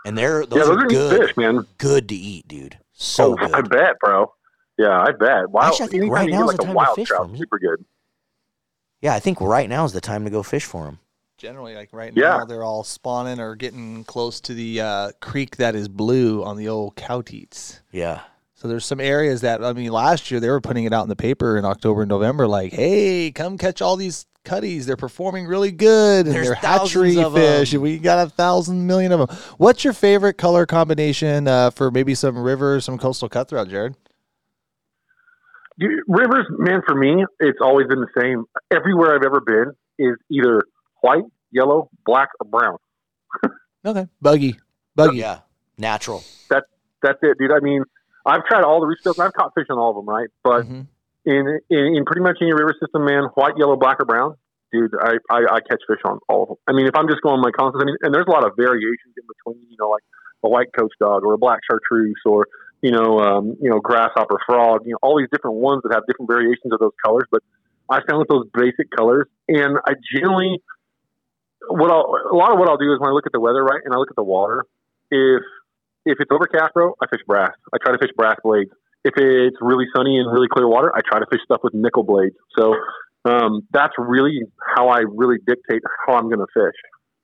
And 0.05 0.17
they're 0.17 0.45
those, 0.45 0.59
yeah, 0.59 0.65
those 0.65 0.77
are, 0.77 0.85
are 0.85 0.87
good, 0.87 1.27
fish, 1.27 1.37
man. 1.37 1.65
Good 1.77 2.09
to 2.09 2.15
eat, 2.15 2.45
dude. 2.49 2.77
So 2.91 3.31
oh, 3.31 3.35
good. 3.35 3.53
I 3.53 3.61
bet, 3.61 3.97
bro. 3.99 4.33
Yeah, 4.77 4.99
I 4.99 5.11
bet. 5.11 5.49
Wow. 5.49 5.67
Actually, 5.67 5.85
I 5.85 5.89
think 5.89 6.11
right 6.11 6.29
now 6.29 6.41
is 6.41 6.47
like 6.47 6.57
the 6.57 6.63
time 6.65 6.75
to 6.75 6.95
fish 6.95 7.07
trout, 7.07 7.21
for 7.21 7.27
them. 7.27 7.37
Super 7.37 7.59
good. 7.59 7.85
Yeah, 9.01 9.13
I 9.13 9.19
think 9.19 9.41
right 9.41 9.69
now 9.69 9.85
is 9.85 9.93
the 9.93 10.01
time 10.01 10.23
to 10.23 10.29
go 10.29 10.43
fish 10.43 10.65
for 10.65 10.85
them. 10.85 10.99
Generally, 11.37 11.75
like 11.75 11.89
right 11.91 12.13
yeah. 12.15 12.37
now, 12.37 12.45
they're 12.45 12.63
all 12.63 12.83
spawning 12.83 13.39
or 13.39 13.55
getting 13.55 14.03
close 14.05 14.39
to 14.41 14.53
the 14.53 14.81
uh, 14.81 15.11
creek 15.19 15.57
that 15.57 15.75
is 15.75 15.87
blue 15.87 16.43
on 16.43 16.57
the 16.57 16.69
old 16.69 16.95
Cowteats. 16.95 17.81
Yeah. 17.91 18.21
So 18.55 18.67
there's 18.69 18.85
some 18.85 19.01
areas 19.01 19.41
that 19.41 19.63
I 19.63 19.73
mean, 19.73 19.91
last 19.91 20.31
year 20.31 20.39
they 20.39 20.49
were 20.49 20.61
putting 20.61 20.85
it 20.85 20.93
out 20.93 21.03
in 21.03 21.09
the 21.09 21.17
paper 21.17 21.57
in 21.57 21.65
October 21.65 22.03
and 22.03 22.09
November, 22.09 22.47
like, 22.47 22.71
"Hey, 22.71 23.31
come 23.31 23.57
catch 23.57 23.81
all 23.81 23.97
these 23.97 24.25
cutties. 24.43 24.85
They're 24.85 24.97
performing 24.97 25.45
really 25.45 25.71
good, 25.71 26.25
and 26.25 26.35
There's 26.35 26.47
they're 26.47 26.55
hatchery 26.55 27.15
fish. 27.15 27.73
And 27.73 27.81
we 27.81 27.97
got 27.97 28.25
a 28.25 28.29
thousand 28.29 28.85
million 28.85 29.11
of 29.11 29.27
them. 29.27 29.37
What's 29.57 29.83
your 29.83 29.93
favorite 29.93 30.37
color 30.37 30.65
combination 30.65 31.47
uh, 31.47 31.71
for 31.71 31.91
maybe 31.91 32.15
some 32.15 32.37
river, 32.37 32.79
some 32.81 32.97
coastal 32.97 33.29
cutthroat, 33.29 33.69
Jared? 33.69 33.95
Rivers, 35.79 36.47
man, 36.49 36.81
for 36.85 36.95
me, 36.95 37.25
it's 37.39 37.59
always 37.61 37.87
been 37.87 38.01
the 38.01 38.21
same. 38.21 38.45
Everywhere 38.71 39.15
I've 39.15 39.25
ever 39.25 39.41
been 39.41 39.71
is 39.97 40.15
either 40.29 40.63
white, 41.01 41.23
yellow, 41.51 41.89
black, 42.05 42.29
or 42.39 42.49
brown. 42.49 42.77
okay, 43.85 44.07
buggy, 44.21 44.59
buggy, 44.95 45.17
yeah, 45.17 45.39
natural. 45.77 46.23
That's 46.49 46.65
that's 47.01 47.19
it, 47.21 47.37
dude. 47.39 47.51
I 47.51 47.59
mean, 47.59 47.83
I've 48.25 48.45
tried 48.45 48.63
all 48.63 48.79
the 48.79 48.87
reef 48.87 48.99
I've 49.19 49.33
caught 49.33 49.53
fish 49.55 49.67
on 49.69 49.77
all 49.77 49.91
of 49.91 49.95
them, 49.95 50.07
right? 50.07 50.29
But 50.43 50.63
mm-hmm. 50.63 50.81
in, 51.25 51.59
in, 51.69 51.95
in 51.97 52.05
pretty 52.05 52.21
much 52.21 52.37
any 52.41 52.53
river 52.53 52.73
system, 52.79 53.05
man, 53.05 53.23
white, 53.35 53.57
yellow, 53.57 53.75
black, 53.75 53.99
or 53.99 54.05
brown, 54.05 54.35
dude, 54.71 54.91
I, 55.01 55.15
I 55.29 55.57
I 55.57 55.59
catch 55.59 55.81
fish 55.87 55.99
on 56.05 56.19
all 56.29 56.43
of 56.43 56.47
them. 56.49 56.57
I 56.67 56.73
mean, 56.73 56.87
if 56.87 56.95
I'm 56.95 57.07
just 57.07 57.21
going 57.21 57.41
my 57.41 57.51
constants, 57.51 57.83
I 57.83 57.85
mean, 57.85 57.97
and 58.01 58.13
there's 58.13 58.27
a 58.27 58.31
lot 58.31 58.45
of 58.45 58.53
variations 58.55 59.13
in 59.17 59.23
between. 59.27 59.65
You 59.69 59.77
know, 59.79 59.89
like 59.89 60.03
a 60.43 60.49
white 60.49 60.69
coach 60.77 60.93
dog 60.99 61.23
or 61.23 61.33
a 61.33 61.37
black 61.37 61.59
chartreuse 61.69 62.21
or 62.25 62.47
you 62.83 62.91
know, 62.91 63.17
um, 63.19 63.55
you 63.61 63.69
know, 63.69 63.79
grasshopper, 63.79 64.37
frog, 64.45 64.81
you 64.85 64.91
know, 64.91 64.99
all 65.01 65.17
these 65.17 65.29
different 65.31 65.55
ones 65.55 65.81
that 65.83 65.93
have 65.95 66.03
different 66.05 66.29
variations 66.29 66.73
of 66.73 66.79
those 66.79 66.91
colors. 67.03 67.23
But 67.31 67.41
I 67.89 68.01
found 68.03 68.19
with 68.19 68.27
those 68.27 68.45
basic 68.53 68.91
colors, 68.91 69.25
and 69.47 69.79
I 69.87 69.93
generally, 70.13 70.59
what 71.69 71.89
I'll, 71.89 72.11
a 72.29 72.35
lot 72.35 72.51
of 72.51 72.59
what 72.59 72.67
I'll 72.67 72.77
do 72.77 72.91
is 72.91 72.99
when 72.99 73.09
I 73.09 73.13
look 73.13 73.25
at 73.25 73.31
the 73.31 73.39
weather, 73.39 73.63
right, 73.63 73.79
and 73.83 73.95
I 73.95 73.97
look 73.97 74.11
at 74.11 74.17
the 74.17 74.23
water, 74.23 74.65
if 75.09 75.41
if 76.05 76.19
it's 76.19 76.29
overcast, 76.29 76.73
bro, 76.73 76.93
I 77.01 77.07
fish 77.07 77.23
brass. 77.25 77.55
I 77.73 77.77
try 77.81 77.93
to 77.93 77.97
fish 77.97 78.11
brass 78.17 78.35
blades. 78.43 78.71
If 79.05 79.13
it's 79.15 79.57
really 79.61 79.85
sunny 79.95 80.19
and 80.19 80.29
really 80.29 80.49
clear 80.51 80.67
water, 80.67 80.91
I 80.93 80.99
try 81.07 81.19
to 81.19 81.25
fish 81.31 81.39
stuff 81.45 81.61
with 81.63 81.73
nickel 81.73 82.03
blades. 82.03 82.35
So 82.59 82.75
um, 83.23 83.61
that's 83.71 83.93
really 83.97 84.41
how 84.75 84.89
I 84.89 85.03
really 85.07 85.37
dictate 85.47 85.81
how 86.05 86.15
I'm 86.15 86.27
going 86.27 86.43
to 86.43 86.51
fish 86.53 86.75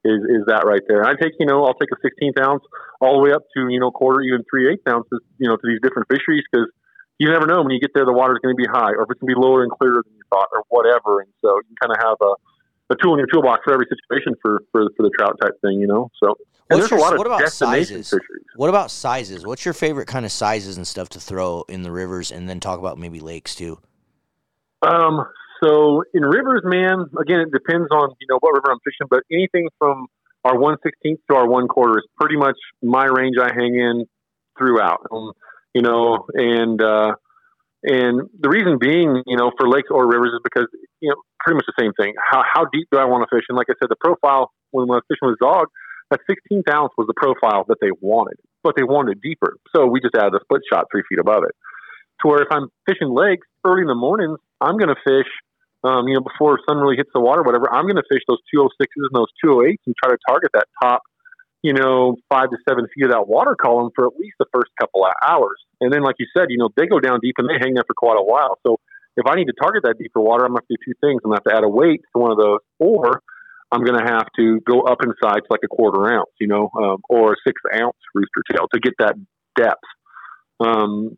is 0.06 0.22
is 0.24 0.44
that 0.48 0.66
right 0.66 0.82
there. 0.88 1.04
I 1.04 1.16
take 1.16 1.34
you 1.40 1.46
know 1.46 1.66
I'll 1.66 1.76
take 1.76 1.90
a 1.92 2.00
16th 2.00 2.40
ounce 2.42 2.64
all 3.02 3.18
the 3.18 3.24
way 3.24 3.32
up 3.32 3.44
to 3.58 3.68
you 3.70 3.80
know 3.80 3.92
quarter 3.92 4.22
even 4.22 4.44
three 4.50 4.66
three 4.66 4.74
eighth 4.74 4.88
ounces 4.88 5.20
you 5.38 5.48
know 5.48 5.56
to 5.56 5.66
these 5.68 5.80
different 5.82 6.08
fisheries 6.10 6.44
because 6.52 6.68
you 7.20 7.30
never 7.30 7.46
know 7.46 7.62
when 7.62 7.72
you 7.72 7.80
get 7.80 7.92
there, 7.94 8.06
the 8.06 8.14
water's 8.14 8.40
going 8.42 8.56
to 8.56 8.58
be 8.58 8.66
high, 8.66 8.92
or 8.92 9.04
if 9.04 9.12
it's 9.12 9.20
going 9.20 9.30
to 9.30 9.36
be 9.36 9.40
lower 9.40 9.62
and 9.62 9.72
clearer 9.72 10.02
than 10.04 10.16
you 10.16 10.24
thought, 10.30 10.48
or 10.54 10.64
whatever. 10.70 11.20
And 11.20 11.30
so 11.42 11.60
you 11.70 11.76
kind 11.80 11.92
of 11.92 12.00
have 12.00 12.18
a, 12.22 12.94
a 12.94 12.96
tool 13.04 13.14
in 13.14 13.20
your 13.20 13.28
toolbox 13.28 13.62
for 13.66 13.74
every 13.74 13.86
situation 13.88 14.36
for, 14.42 14.64
for, 14.72 14.88
for 14.96 15.04
the 15.04 15.12
trout 15.20 15.38
type 15.42 15.60
thing, 15.62 15.80
you 15.80 15.88
know? 15.88 16.10
So, 16.24 16.38
and 16.70 16.80
there's 16.80 16.90
your, 16.90 17.00
a 17.00 17.02
lot 17.02 17.18
what 17.18 17.28
of 17.28 17.34
about 17.34 17.52
sizes? 17.52 18.10
fisheries. 18.10 18.46
What 18.56 18.70
about 18.70 18.90
sizes? 18.90 19.46
What's 19.46 19.66
your 19.66 19.74
favorite 19.74 20.08
kind 20.08 20.26
of 20.26 20.32
sizes 20.32 20.78
and 20.78 20.88
stuff 20.88 21.10
to 21.10 21.20
throw 21.20 21.66
in 21.68 21.82
the 21.84 21.92
rivers, 21.92 22.32
and 22.32 22.48
then 22.48 22.62
talk 22.62 22.80
about 22.80 22.98
maybe 22.98 23.20
lakes 23.20 23.54
too? 23.54 23.80
Um, 24.82 25.26
so 25.64 26.04
in 26.14 26.24
rivers, 26.24 26.62
man, 26.64 27.06
again, 27.20 27.42
it 27.42 27.52
depends 27.52 27.88
on, 27.92 28.16
you 28.20 28.28
know, 28.30 28.38
what 28.40 28.54
river 28.54 28.72
I'm 28.72 28.80
fishing, 28.84 29.08
but 29.10 29.24
anything 29.32 29.70
from 29.78 30.08
our 30.44 30.56
116th 30.56 31.20
to 31.30 31.36
our 31.36 31.48
one 31.48 31.68
quarter 31.68 32.00
is 32.00 32.06
pretty 32.20 32.38
much 32.38 32.56
my 32.82 33.06
range 33.06 33.36
I 33.42 33.54
hang 33.54 33.76
in 33.76 34.06
throughout. 34.58 35.06
Um, 35.12 35.34
you 35.74 35.82
know, 35.82 36.26
and, 36.34 36.82
uh, 36.82 37.14
and 37.84 38.28
the 38.40 38.50
reason 38.50 38.78
being, 38.80 39.24
you 39.26 39.38
know, 39.38 39.52
for 39.58 39.70
lakes 39.70 39.88
or 39.92 40.08
rivers 40.08 40.32
is 40.34 40.42
because, 40.44 40.68
you 41.00 41.10
know, 41.10 41.16
pretty 41.40 41.56
much 41.56 41.66
the 41.68 41.80
same 41.80 41.94
thing. 42.00 42.14
How, 42.20 42.44
how 42.44 42.66
deep 42.72 42.88
do 42.92 42.98
I 42.98 43.06
want 43.06 43.28
to 43.28 43.36
fish? 43.36 43.46
And 43.48 43.58
like 43.58 43.68
I 43.70 43.76
said, 43.80 43.88
the 43.90 44.00
profile 44.00 44.52
when, 44.72 44.90
I 44.90 45.00
was 45.00 45.04
fishing 45.08 45.30
with 45.30 45.40
dog, 45.40 45.68
that 46.12 46.20
16th 46.30 46.68
ounce 46.74 46.92
was 46.98 47.08
the 47.08 47.14
profile 47.16 47.66
that 47.70 47.78
they 47.82 47.92
wanted, 48.02 48.38
but 48.64 48.76
they 48.76 48.84
wanted 48.84 49.22
deeper. 49.22 49.58
So 49.76 49.88
we 49.88 50.02
just 50.02 50.16
added 50.16 50.34
a 50.36 50.44
split 50.44 50.62
shot 50.72 50.86
three 50.92 51.04
feet 51.08 51.20
above 51.20 51.44
it. 51.44 51.56
To 52.22 52.28
where 52.28 52.42
if 52.42 52.50
I'm 52.52 52.68
fishing 52.86 53.14
lakes 53.16 53.48
early 53.64 53.82
in 53.82 53.88
the 53.88 53.96
mornings, 53.96 54.40
I'm 54.60 54.76
going 54.76 54.92
to 54.92 55.00
fish, 55.08 55.30
um, 55.84 56.08
you 56.08 56.16
know, 56.16 56.22
before 56.22 56.60
sun 56.68 56.78
really 56.78 56.98
hits 56.98 57.10
the 57.14 57.22
water, 57.22 57.42
whatever. 57.44 57.72
I'm 57.72 57.86
going 57.86 57.96
to 57.96 58.10
fish 58.12 58.22
those 58.28 58.40
206s 58.54 58.88
and 58.96 59.14
those 59.14 59.32
208s 59.44 59.80
and 59.86 59.96
try 59.96 60.12
to 60.12 60.18
target 60.28 60.52
that 60.54 60.68
top, 60.82 61.02
you 61.64 61.74
know, 61.74 62.18
five 62.30 62.50
to 62.50 62.58
seven 62.68 62.88
feet 62.94 63.06
of 63.06 63.12
that 63.12 63.28
water 63.28 63.56
column 63.56 63.90
for 63.96 64.06
at 64.06 64.14
least 64.20 64.36
the 64.40 64.46
first 64.54 64.72
couple 64.80 65.06
of 65.06 65.14
hours. 65.26 65.58
And 65.80 65.92
then, 65.92 66.04
like 66.04 66.16
you 66.20 66.28
said, 66.36 66.48
you 66.50 66.58
know, 66.58 66.70
they 66.76 66.88
go 66.88 67.00
down 67.00 67.20
deep 67.22 67.36
and 67.38 67.48
they 67.48 67.60
hang 67.60 67.74
there 67.74 67.88
for 67.88 67.96
quite 67.96 68.18
a 68.20 68.24
while. 68.24 68.58
So 68.66 68.78
if 69.16 69.26
I 69.26 69.36
need 69.36 69.46
to 69.46 69.54
target 69.62 69.84
that 69.84 69.98
deeper 69.98 70.20
water, 70.20 70.46
I'm 70.46 70.52
going 70.52 70.64
to 70.68 70.76
do 70.76 70.84
two 70.86 70.98
things. 71.02 71.22
I'm 71.24 71.32
going 71.32 71.40
to 71.40 71.44
have 71.44 71.52
to 71.52 71.58
add 71.58 71.64
a 71.64 71.70
weight 71.70 72.02
to 72.14 72.20
one 72.20 72.32
of 72.32 72.38
those, 72.38 72.60
or 72.80 73.22
I'm 73.72 73.84
going 73.84 74.00
to 74.00 74.12
have 74.12 74.28
to 74.38 74.60
go 74.62 74.82
up 74.82 75.00
in 75.04 75.14
size 75.22 75.44
like 75.50 75.62
a 75.64 75.68
quarter 75.68 76.12
ounce, 76.12 76.32
you 76.40 76.48
know, 76.48 76.70
um, 76.78 76.98
or 77.10 77.34
a 77.34 77.36
six 77.46 77.62
ounce 77.74 77.98
rooster 78.16 78.44
tail 78.52 78.68
to 78.74 78.80
get 78.80 78.94
that 79.00 79.16
depth. 79.56 79.84
Um, 80.60 81.18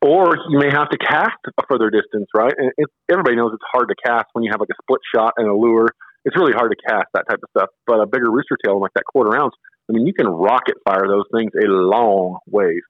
or 0.00 0.36
you 0.50 0.58
may 0.58 0.70
have 0.70 0.90
to 0.90 0.98
cast 0.98 1.38
a 1.46 1.62
further 1.68 1.90
distance, 1.90 2.28
right? 2.34 2.52
And 2.56 2.70
everybody 3.10 3.36
knows 3.36 3.50
it's 3.52 3.64
hard 3.72 3.88
to 3.88 3.96
cast 3.98 4.26
when 4.32 4.44
you 4.44 4.50
have 4.52 4.60
like 4.60 4.70
a 4.70 4.78
split 4.82 5.00
shot 5.14 5.34
and 5.36 5.48
a 5.48 5.54
lure. 5.54 5.88
It's 6.24 6.36
really 6.36 6.52
hard 6.52 6.70
to 6.70 6.78
cast 6.88 7.08
that 7.14 7.24
type 7.28 7.40
of 7.42 7.50
stuff. 7.50 7.70
But 7.86 8.00
a 8.00 8.06
bigger 8.06 8.30
rooster 8.30 8.56
tail 8.64 8.80
like 8.80 8.92
that 8.94 9.04
quarter 9.04 9.36
ounce, 9.36 9.54
I 9.90 9.92
mean, 9.92 10.06
you 10.06 10.14
can 10.14 10.28
rocket 10.28 10.76
fire 10.86 11.06
those 11.08 11.26
things 11.34 11.50
a 11.56 11.66
long 11.66 12.38
ways. 12.46 12.82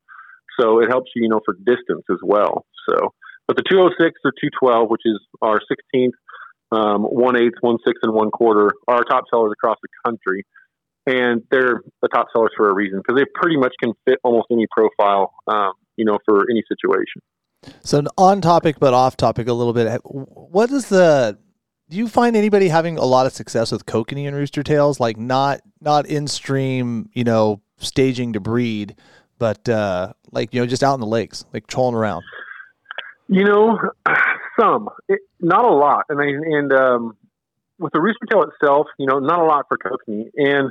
So 0.60 0.80
it 0.80 0.88
helps 0.90 1.10
you, 1.16 1.22
you 1.24 1.28
know, 1.28 1.40
for 1.44 1.54
distance 1.54 2.04
as 2.10 2.18
well. 2.22 2.66
So, 2.88 3.14
but 3.48 3.56
the 3.56 3.64
206 3.68 4.20
or 4.24 4.32
212, 4.32 4.90
which 4.90 5.02
is 5.04 5.18
our 5.40 5.60
16th, 5.60 6.12
um, 6.72 7.02
one 7.02 7.36
eighth, 7.36 7.60
one 7.60 7.76
sixth, 7.84 8.00
and 8.02 8.14
one 8.14 8.30
quarter, 8.30 8.70
are 8.88 8.96
our 8.96 9.04
top 9.04 9.24
sellers 9.30 9.52
across 9.52 9.76
the 9.82 9.88
country. 10.04 10.44
And 11.06 11.42
they're 11.50 11.82
the 12.00 12.08
top 12.08 12.28
sellers 12.32 12.52
for 12.56 12.70
a 12.70 12.74
reason 12.74 12.98
because 12.98 13.18
they 13.18 13.26
pretty 13.34 13.56
much 13.56 13.72
can 13.82 13.92
fit 14.06 14.18
almost 14.22 14.46
any 14.50 14.66
profile, 14.70 15.32
um, 15.48 15.72
you 15.96 16.04
know, 16.04 16.18
for 16.24 16.44
any 16.50 16.62
situation. 16.68 17.22
So 17.80 18.02
on 18.18 18.40
topic 18.40 18.76
but 18.80 18.92
off 18.94 19.16
topic 19.16 19.48
a 19.48 19.52
little 19.52 19.72
bit. 19.72 20.00
What 20.04 20.70
is 20.70 20.88
the? 20.88 21.38
Do 21.88 21.98
you 21.98 22.08
find 22.08 22.36
anybody 22.36 22.68
having 22.68 22.96
a 22.96 23.04
lot 23.04 23.26
of 23.26 23.32
success 23.32 23.70
with 23.70 23.84
kokanee 23.86 24.26
and 24.26 24.34
rooster 24.34 24.62
tails? 24.62 24.98
Like 24.98 25.16
not 25.16 25.60
not 25.80 26.06
in 26.06 26.26
stream, 26.26 27.10
you 27.12 27.24
know, 27.24 27.60
staging 27.78 28.32
to 28.32 28.40
breed, 28.40 28.96
but 29.38 29.68
uh, 29.68 30.12
like 30.30 30.54
you 30.54 30.60
know, 30.60 30.66
just 30.66 30.82
out 30.82 30.94
in 30.94 31.00
the 31.00 31.06
lakes, 31.06 31.44
like 31.52 31.66
trolling 31.66 31.94
around. 31.94 32.22
You 33.28 33.44
know, 33.44 33.78
some, 34.60 34.88
it, 35.08 35.20
not 35.40 35.64
a 35.64 35.72
lot, 35.72 36.04
I 36.10 36.14
mean, 36.14 36.42
and 36.44 36.72
um, 36.72 37.16
with 37.78 37.92
the 37.92 38.00
rooster 38.00 38.26
tail 38.30 38.42
itself, 38.42 38.86
you 38.98 39.06
know, 39.06 39.18
not 39.18 39.40
a 39.40 39.44
lot 39.44 39.66
for 39.68 39.78
kokanee, 39.78 40.30
and 40.36 40.70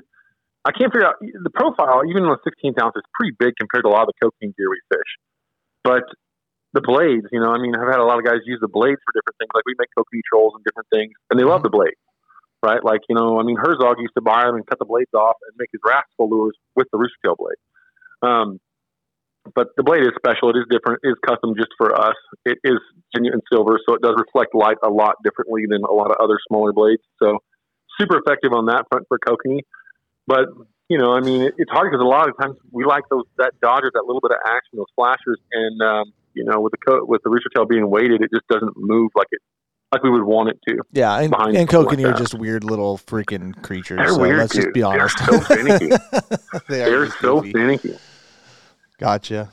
I 0.63 0.71
can't 0.71 0.93
figure 0.93 1.07
out 1.07 1.17
the 1.21 1.49
profile. 1.49 2.05
Even 2.05 2.23
on 2.23 2.37
16 2.43 2.73
ounce, 2.81 2.93
is 2.95 3.03
pretty 3.13 3.35
big 3.39 3.53
compared 3.57 3.83
to 3.83 3.89
a 3.89 3.93
lot 3.93 4.05
of 4.05 4.13
the 4.13 4.17
kokanee 4.21 4.53
gear 4.55 4.69
we 4.69 4.79
fish. 4.93 5.11
But 5.83 6.05
the 6.73 6.81
blades, 6.81 7.27
you 7.31 7.41
know, 7.41 7.51
I 7.51 7.57
mean, 7.57 7.73
I've 7.75 7.89
had 7.89 7.99
a 7.99 8.05
lot 8.05 8.19
of 8.19 8.25
guys 8.25 8.45
use 8.45 8.59
the 8.61 8.69
blades 8.69 9.01
for 9.01 9.11
different 9.11 9.37
things. 9.41 9.51
Like 9.53 9.65
we 9.65 9.73
make 9.77 9.89
kokanee 9.97 10.21
trolls 10.29 10.53
and 10.55 10.63
different 10.63 10.87
things, 10.93 11.13
and 11.29 11.39
they 11.39 11.43
love 11.43 11.63
the 11.63 11.73
blades, 11.73 11.99
right? 12.61 12.83
Like 12.83 13.01
you 13.09 13.15
know, 13.15 13.39
I 13.39 13.43
mean, 13.43 13.57
Herzog 13.57 13.97
used 13.97 14.15
to 14.15 14.21
buy 14.21 14.45
them 14.45 14.55
and 14.55 14.65
cut 14.65 14.77
the 14.77 14.85
blades 14.85 15.13
off 15.13 15.35
and 15.47 15.57
make 15.57 15.69
his 15.73 15.81
rascal 15.81 16.29
lures 16.29 16.55
with 16.75 16.87
the 16.93 16.97
rooster 16.97 17.17
tail 17.25 17.35
blade. 17.35 17.61
Um, 18.21 18.59
but 19.55 19.69
the 19.75 19.83
blade 19.83 20.03
is 20.03 20.13
special. 20.15 20.53
It 20.53 20.57
is 20.61 20.69
different. 20.69 21.01
It 21.03 21.09
is 21.09 21.19
custom 21.25 21.57
just 21.57 21.73
for 21.77 21.97
us. 21.97 22.15
It 22.45 22.59
is 22.63 22.77
genuine 23.13 23.41
silver, 23.51 23.79
so 23.87 23.95
it 23.95 24.01
does 24.01 24.15
reflect 24.15 24.53
light 24.53 24.77
a 24.85 24.89
lot 24.89 25.15
differently 25.23 25.65
than 25.67 25.81
a 25.83 25.91
lot 25.91 26.11
of 26.11 26.17
other 26.21 26.37
smaller 26.47 26.71
blades. 26.73 27.01
So 27.21 27.39
super 27.99 28.21
effective 28.21 28.53
on 28.53 28.67
that 28.67 28.85
front 28.89 29.07
for 29.09 29.17
kokanee. 29.17 29.65
But 30.31 30.47
you 30.87 30.97
know, 30.97 31.11
I 31.11 31.19
mean, 31.19 31.41
it, 31.41 31.53
it's 31.57 31.69
hard 31.71 31.91
because 31.91 32.01
a 32.01 32.07
lot 32.07 32.29
of 32.29 32.37
times 32.39 32.55
we 32.71 32.85
like 32.85 33.03
those 33.09 33.25
that 33.37 33.51
dodger, 33.61 33.91
that 33.93 34.03
little 34.05 34.21
bit 34.21 34.31
of 34.31 34.37
action, 34.45 34.77
those 34.77 34.85
flashers, 34.95 35.39
and 35.51 35.81
um, 35.81 36.13
you 36.33 36.45
know, 36.45 36.61
with 36.61 36.71
the 36.71 36.77
co- 36.77 37.03
with 37.03 37.21
the 37.23 37.29
rooster 37.29 37.49
tail 37.53 37.65
being 37.65 37.89
weighted, 37.89 38.21
it 38.21 38.29
just 38.33 38.47
doesn't 38.47 38.73
move 38.77 39.11
like 39.13 39.27
it 39.31 39.41
like 39.91 40.03
we 40.03 40.09
would 40.09 40.23
want 40.23 40.47
it 40.47 40.57
to. 40.69 40.77
Yeah, 40.93 41.15
and, 41.19 41.25
and 41.25 41.33
something 41.33 41.57
like 41.85 41.97
kokanee 41.99 42.13
are 42.13 42.17
just 42.17 42.33
weird 42.33 42.63
little 42.63 42.97
freaking 42.97 43.61
creatures. 43.61 43.97
They're 43.97 44.07
so 44.13 44.19
weird, 44.21 44.37
let's 44.37 44.55
just 44.55 44.73
be 44.73 44.83
honest. 44.83 45.17
They're 45.17 45.41
so 45.41 45.55
finicky. 45.55 45.87
they 46.69 46.83
are 46.83 46.89
They're 46.89 47.09
so 47.19 47.41
goofy. 47.41 47.51
finicky. 47.51 47.95
Gotcha. 48.99 49.51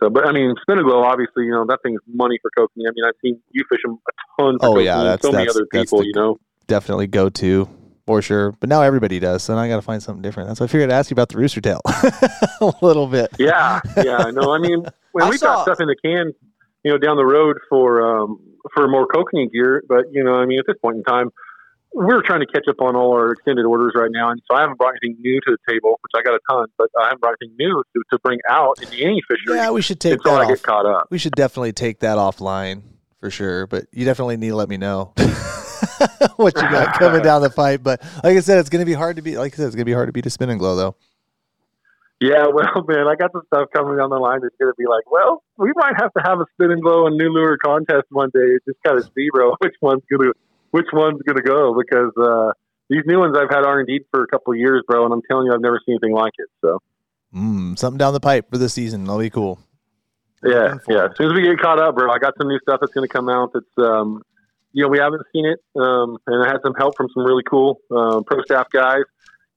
So, 0.00 0.08
but 0.08 0.26
I 0.26 0.32
mean, 0.32 0.54
spin 0.62 0.78
obviously, 0.78 1.44
you 1.44 1.50
know, 1.50 1.66
that 1.66 1.80
thing's 1.82 2.00
money 2.06 2.38
for 2.40 2.50
kokanee. 2.56 2.86
I 2.88 2.92
mean, 2.94 3.04
I've 3.06 3.14
seen 3.22 3.40
you 3.50 3.64
fish 3.68 3.80
them 3.84 3.98
a 4.08 4.42
ton 4.42 4.58
for 4.58 4.66
Oh, 4.66 4.74
kokanee, 4.74 4.84
yeah, 4.84 4.98
and 5.00 5.06
that's- 5.08 5.22
so 5.22 5.32
many 5.32 5.44
that's- 5.44 5.56
other 5.56 5.66
people, 5.66 6.04
you 6.04 6.12
know. 6.14 6.38
Definitely 6.66 7.06
go 7.08 7.28
to 7.30 7.68
for 8.08 8.22
sure. 8.22 8.52
But 8.52 8.70
now 8.70 8.80
everybody 8.80 9.20
does, 9.20 9.42
so 9.42 9.54
now 9.54 9.60
I 9.60 9.68
got 9.68 9.76
to 9.76 9.82
find 9.82 10.02
something 10.02 10.22
different. 10.22 10.48
That's 10.48 10.60
why 10.60 10.64
I 10.64 10.68
figured 10.68 10.90
I'd 10.90 10.94
ask 10.96 11.10
you 11.10 11.14
about 11.14 11.28
the 11.28 11.36
rooster 11.36 11.60
tail 11.60 11.82
a 11.86 12.72
little 12.80 13.06
bit. 13.06 13.28
Yeah, 13.38 13.80
yeah, 14.02 14.16
I 14.16 14.30
know. 14.30 14.52
I 14.54 14.58
mean, 14.58 14.84
when 15.12 15.24
I 15.24 15.30
we've 15.30 15.38
saw- 15.38 15.56
got 15.56 15.62
stuff 15.64 15.80
in 15.80 15.88
the 15.88 15.96
can, 16.02 16.32
you 16.84 16.90
know, 16.90 16.96
down 16.96 17.16
the 17.18 17.26
road 17.26 17.58
for 17.68 18.00
um, 18.22 18.40
for 18.74 18.88
more 18.88 19.06
kokanee 19.06 19.52
gear, 19.52 19.82
but 19.88 20.06
you 20.10 20.24
know, 20.24 20.34
I 20.36 20.46
mean, 20.46 20.58
at 20.58 20.64
this 20.66 20.76
point 20.80 20.96
in 20.96 21.04
time, 21.04 21.30
we're 21.92 22.22
trying 22.22 22.40
to 22.40 22.46
catch 22.46 22.64
up 22.68 22.80
on 22.80 22.96
all 22.96 23.12
our 23.12 23.32
extended 23.32 23.66
orders 23.66 23.92
right 23.94 24.10
now, 24.10 24.30
and 24.30 24.40
so 24.50 24.56
I 24.56 24.62
haven't 24.62 24.78
brought 24.78 24.94
anything 25.02 25.20
new 25.20 25.38
to 25.46 25.56
the 25.56 25.72
table, 25.72 25.98
which 26.02 26.12
I 26.16 26.22
got 26.22 26.34
a 26.34 26.40
ton, 26.50 26.66
but 26.78 26.88
I 26.98 27.04
haven't 27.04 27.20
brought 27.20 27.34
anything 27.42 27.56
new 27.58 27.82
to, 27.94 28.02
to 28.12 28.18
bring 28.20 28.38
out 28.48 28.80
into 28.82 28.96
any 28.96 29.20
fishery 29.28 29.56
Yeah, 29.56 29.70
we 29.70 29.82
should 29.82 30.00
take 30.00 30.22
that 30.22 30.30
I 30.30 30.46
get 30.46 30.52
off. 30.58 30.62
caught 30.62 30.86
up. 30.86 31.08
We 31.10 31.18
should 31.18 31.32
definitely 31.34 31.72
take 31.72 32.00
that 32.00 32.16
offline 32.18 32.82
for 33.20 33.30
sure. 33.30 33.66
But 33.66 33.84
you 33.92 34.04
definitely 34.04 34.36
need 34.38 34.50
to 34.50 34.56
let 34.56 34.68
me 34.68 34.76
know 34.78 35.12
what 36.36 36.54
you 36.54 36.68
got 36.68 36.98
coming 36.98 37.22
down 37.22 37.42
the 37.42 37.50
pipe. 37.50 37.82
But 37.82 38.02
like 38.24 38.36
I 38.36 38.40
said, 38.40 38.58
it's 38.58 38.68
going 38.68 38.80
to 38.80 38.86
be 38.86 38.94
hard 38.94 39.16
to 39.16 39.22
be. 39.22 39.36
Like 39.36 39.54
I 39.54 39.56
said, 39.56 39.66
it's 39.66 39.74
going 39.74 39.84
to 39.84 39.90
be 39.90 39.92
hard 39.92 40.08
to 40.08 40.12
beat 40.12 40.26
a 40.26 40.30
spin 40.30 40.50
and 40.50 40.58
glow 40.58 40.76
though. 40.76 40.96
Yeah, 42.20 42.48
well, 42.52 42.84
man, 42.88 43.06
I 43.06 43.14
got 43.14 43.32
some 43.32 43.42
stuff 43.46 43.68
coming 43.74 43.96
down 43.96 44.10
the 44.10 44.16
line 44.16 44.40
that's 44.42 44.56
going 44.58 44.72
to 44.72 44.76
be 44.76 44.86
like, 44.86 45.10
well, 45.10 45.42
we 45.56 45.72
might 45.76 45.94
have 45.96 46.12
to 46.14 46.22
have 46.24 46.40
a 46.40 46.46
spin 46.54 46.72
and 46.72 46.82
glow 46.82 47.06
and 47.06 47.16
new 47.16 47.30
lure 47.30 47.56
contest 47.58 48.06
one 48.10 48.30
day. 48.34 48.56
It's 48.56 48.64
just 48.64 48.78
kind 48.84 48.98
of 48.98 49.04
see, 49.14 49.28
bro, 49.32 49.54
which 49.60 49.74
one's 49.80 50.02
going 50.10 50.28
to 50.28 50.34
which 50.70 50.86
one's 50.92 51.22
going 51.22 51.36
to 51.36 51.42
go 51.42 51.74
because 51.74 52.12
uh, 52.20 52.52
these 52.90 53.02
new 53.06 53.20
ones 53.20 53.36
I've 53.38 53.48
had 53.48 53.64
R 53.64 53.78
and 53.78 53.88
D 53.88 54.00
for 54.10 54.22
a 54.22 54.26
couple 54.26 54.52
of 54.52 54.58
years, 54.58 54.82
bro, 54.86 55.04
and 55.04 55.14
I'm 55.14 55.22
telling 55.30 55.46
you, 55.46 55.54
I've 55.54 55.62
never 55.62 55.80
seen 55.86 55.94
anything 56.02 56.14
like 56.14 56.34
it. 56.38 56.48
So 56.60 56.80
Mm, 57.34 57.78
something 57.78 57.98
down 57.98 58.14
the 58.14 58.20
pipe 58.20 58.50
for 58.50 58.58
the 58.58 58.68
season. 58.68 59.04
That'll 59.04 59.20
be 59.20 59.30
cool. 59.30 59.58
yeah, 60.42 60.78
yeah. 60.88 61.06
As 61.06 61.16
soon 61.16 61.30
as 61.30 61.34
we 61.34 61.42
get 61.42 61.58
caught 61.58 61.78
up, 61.78 61.96
bro, 61.96 62.10
I 62.10 62.18
got 62.18 62.34
some 62.38 62.48
new 62.48 62.58
stuff 62.60 62.80
that's 62.80 62.92
going 62.92 63.06
to 63.06 63.12
come 63.12 63.28
out. 63.28 63.52
That's 63.52 63.88
um, 63.88 64.22
you 64.78 64.84
know, 64.84 64.90
we 64.90 64.98
haven't 64.98 65.26
seen 65.34 65.44
it, 65.44 65.58
um, 65.74 66.18
and 66.28 66.44
I 66.44 66.46
had 66.46 66.62
some 66.64 66.72
help 66.78 66.96
from 66.96 67.08
some 67.12 67.26
really 67.26 67.42
cool 67.42 67.80
uh, 67.90 68.22
pro 68.24 68.44
staff 68.44 68.68
guys. 68.72 69.02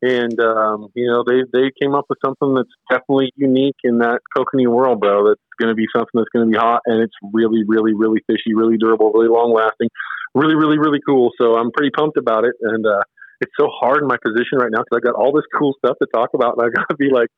And 0.01 0.33
um, 0.41 0.87
you 0.95 1.05
know 1.05 1.23
they 1.23 1.45
they 1.53 1.69
came 1.79 1.93
up 1.93 2.05
with 2.09 2.17
something 2.25 2.55
that's 2.55 2.73
definitely 2.89 3.29
unique 3.35 3.75
in 3.83 3.99
that 3.99 4.21
kokanee 4.35 4.65
world, 4.65 4.99
bro. 4.99 5.29
That's 5.29 5.45
going 5.59 5.69
to 5.69 5.75
be 5.75 5.85
something 5.95 6.09
that's 6.15 6.29
going 6.33 6.47
to 6.47 6.51
be 6.51 6.57
hot, 6.57 6.81
and 6.87 7.03
it's 7.03 7.13
really, 7.31 7.61
really, 7.67 7.93
really 7.93 8.19
fishy, 8.25 8.55
really 8.55 8.77
durable, 8.77 9.11
really 9.13 9.29
long 9.29 9.53
lasting, 9.53 9.89
really, 10.33 10.55
really, 10.55 10.79
really 10.79 11.01
cool. 11.07 11.29
So 11.39 11.53
I'm 11.53 11.69
pretty 11.69 11.91
pumped 11.91 12.17
about 12.17 12.45
it, 12.45 12.55
and 12.59 12.83
uh, 12.83 13.03
it's 13.41 13.51
so 13.59 13.67
hard 13.69 14.01
in 14.01 14.07
my 14.07 14.17
position 14.25 14.57
right 14.57 14.71
now 14.71 14.81
because 14.81 14.97
I 14.97 15.05
got 15.05 15.13
all 15.13 15.33
this 15.33 15.45
cool 15.55 15.75
stuff 15.85 15.97
to 16.01 16.07
talk 16.11 16.31
about, 16.33 16.57
and 16.57 16.65
I 16.65 16.69
got 16.73 16.89
to 16.89 16.95
be 16.95 17.11
like, 17.13 17.29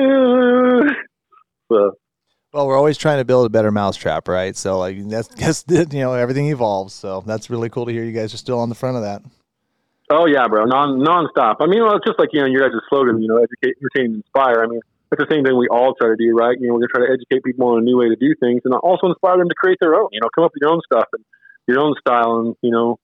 eh. 0.00 0.88
so 1.70 1.92
Well, 2.56 2.68
we're 2.68 2.78
always 2.78 2.96
trying 2.96 3.18
to 3.18 3.24
build 3.26 3.44
a 3.44 3.50
better 3.50 3.70
mousetrap, 3.70 4.28
right? 4.28 4.56
So 4.56 4.78
like 4.78 4.96
that's 5.10 5.28
that's 5.36 5.64
you 5.68 6.00
know 6.00 6.14
everything 6.14 6.46
evolves. 6.46 6.94
So 6.94 7.22
that's 7.26 7.50
really 7.50 7.68
cool 7.68 7.84
to 7.84 7.92
hear 7.92 8.02
you 8.02 8.12
guys 8.12 8.32
are 8.32 8.38
still 8.38 8.58
on 8.58 8.70
the 8.70 8.74
front 8.74 8.96
of 8.96 9.02
that. 9.02 9.20
Oh 10.08 10.24
yeah, 10.24 10.48
bro, 10.48 10.64
non 10.64 11.04
nonstop. 11.04 11.56
I 11.60 11.66
mean, 11.66 11.82
well, 11.84 11.96
it's 11.96 12.06
just 12.06 12.18
like 12.18 12.30
you 12.32 12.40
know 12.40 12.46
your 12.46 12.66
guys' 12.66 12.80
slogan, 12.88 13.20
you 13.20 13.28
know, 13.28 13.36
educate, 13.36 13.76
entertain, 13.76 14.22
inspire. 14.24 14.64
I 14.64 14.68
mean, 14.68 14.80
it's 15.12 15.20
the 15.20 15.26
same 15.30 15.44
thing 15.44 15.58
we 15.58 15.68
all 15.68 15.92
try 16.00 16.08
to 16.08 16.16
do, 16.16 16.34
right? 16.34 16.56
You 16.58 16.68
know, 16.68 16.74
we're 16.74 16.88
gonna 16.88 16.96
try 16.96 17.06
to 17.06 17.12
educate 17.12 17.44
people 17.44 17.68
on 17.68 17.78
a 17.80 17.84
new 17.84 17.98
way 17.98 18.08
to 18.08 18.16
do 18.16 18.32
things, 18.40 18.62
and 18.64 18.72
also 18.72 19.08
inspire 19.08 19.36
them 19.36 19.50
to 19.50 19.54
create 19.54 19.76
their 19.78 19.94
own. 19.94 20.08
You 20.12 20.20
know, 20.22 20.30
come 20.34 20.44
up 20.44 20.52
with 20.54 20.62
your 20.62 20.72
own 20.72 20.80
stuff 20.90 21.08
and 21.12 21.22
your 21.68 21.80
own 21.80 21.94
style, 22.00 22.40
and 22.40 22.56
you 22.62 22.70
know, 22.70 22.98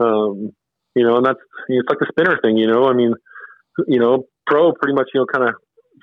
um, 0.00 0.52
you 0.96 1.06
know, 1.06 1.14
and 1.18 1.24
that's 1.24 1.38
you 1.68 1.76
know, 1.76 1.82
it's 1.86 1.88
like 1.88 2.00
the 2.00 2.10
spinner 2.10 2.40
thing. 2.42 2.56
You 2.56 2.66
know, 2.66 2.90
I 2.90 2.92
mean, 2.92 3.14
you 3.86 4.00
know, 4.00 4.26
pro 4.48 4.72
pretty 4.72 4.94
much 4.94 5.10
you 5.14 5.20
know 5.20 5.26
kind 5.30 5.48
of 5.48 5.54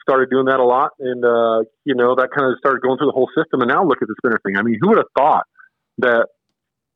started 0.03 0.29
doing 0.29 0.45
that 0.45 0.59
a 0.59 0.63
lot, 0.63 0.91
and 0.99 1.23
uh, 1.23 1.63
you 1.85 1.95
know 1.95 2.15
that 2.15 2.29
kind 2.35 2.51
of 2.51 2.59
started 2.59 2.83
going 2.83 2.97
through 2.99 3.07
the 3.07 3.17
whole 3.17 3.29
system. 3.35 3.61
And 3.61 3.69
now 3.69 3.83
look 3.83 4.01
at 4.01 4.07
the 4.07 4.15
spinner 4.19 4.39
thing. 4.45 4.57
I 4.57 4.61
mean, 4.61 4.77
who 4.79 4.89
would 4.89 4.99
have 4.99 5.11
thought 5.17 5.47
that 5.99 6.27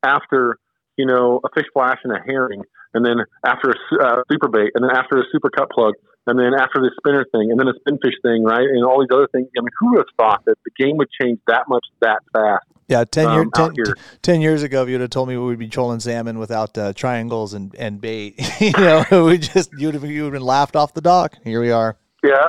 after 0.04 0.60
you 0.98 1.06
know 1.06 1.40
a 1.44 1.50
fish 1.56 1.68
flash 1.74 1.98
and 2.04 2.14
a 2.14 2.20
herring, 2.20 2.64
and 2.94 3.06
then 3.06 3.24
after 3.46 3.72
a 3.72 3.78
uh, 4.04 4.22
super 4.32 4.48
bait, 4.48 4.72
and 4.76 4.84
then 4.84 4.92
after 4.92 5.18
a 5.18 5.24
super 5.32 5.50
cut 5.50 5.72
plug, 5.72 5.96
and 6.28 6.38
then 6.38 6.54
after 6.54 6.80
the 6.84 6.92
spinner 7.00 7.26
thing, 7.32 7.52
and 7.52 7.60
then 7.60 7.68
a 7.68 7.76
spinfish 7.82 8.20
thing, 8.22 8.44
right, 8.44 8.68
and 8.68 8.84
all 8.84 9.00
these 9.00 9.16
other 9.16 9.28
things. 9.32 9.48
I 9.58 9.62
mean, 9.62 9.72
who 9.80 9.92
would 9.92 10.00
have 10.00 10.14
thought 10.18 10.46
that 10.46 10.58
the 10.66 10.72
game 10.78 10.98
would 10.98 11.10
change 11.20 11.40
that 11.48 11.64
much 11.68 11.86
that 12.02 12.20
fast? 12.34 12.66
Yeah, 12.88 13.04
10, 13.04 13.32
year, 13.32 13.42
um, 13.42 13.52
out 13.58 13.76
10, 13.76 13.86
here. 13.86 13.98
10 14.22 14.42
years 14.42 14.64
ago, 14.64 14.84
if 14.84 14.90
you'd 14.90 15.02
have 15.02 15.10
told 15.10 15.28
me 15.28 15.36
we 15.36 15.46
would 15.46 15.60
be 15.60 15.68
trolling 15.68 16.00
salmon 16.00 16.40
without 16.40 16.78
uh, 16.78 16.94
triangles 16.94 17.54
and, 17.54 17.76
and 17.76 18.00
bait, 18.00 18.36
you 18.62 18.72
know, 18.72 19.06
we 19.26 19.38
just 19.38 19.72
you'd 19.78 19.94
have, 19.94 20.06
you 20.06 20.24
would 20.24 20.34
have 20.34 20.40
been 20.40 20.48
laughed 20.48 20.76
off 20.76 20.94
the 20.94 21.02
dock. 21.02 21.38
Here 21.44 21.60
we 21.60 21.72
are. 21.72 21.98
Yeah, 22.24 22.48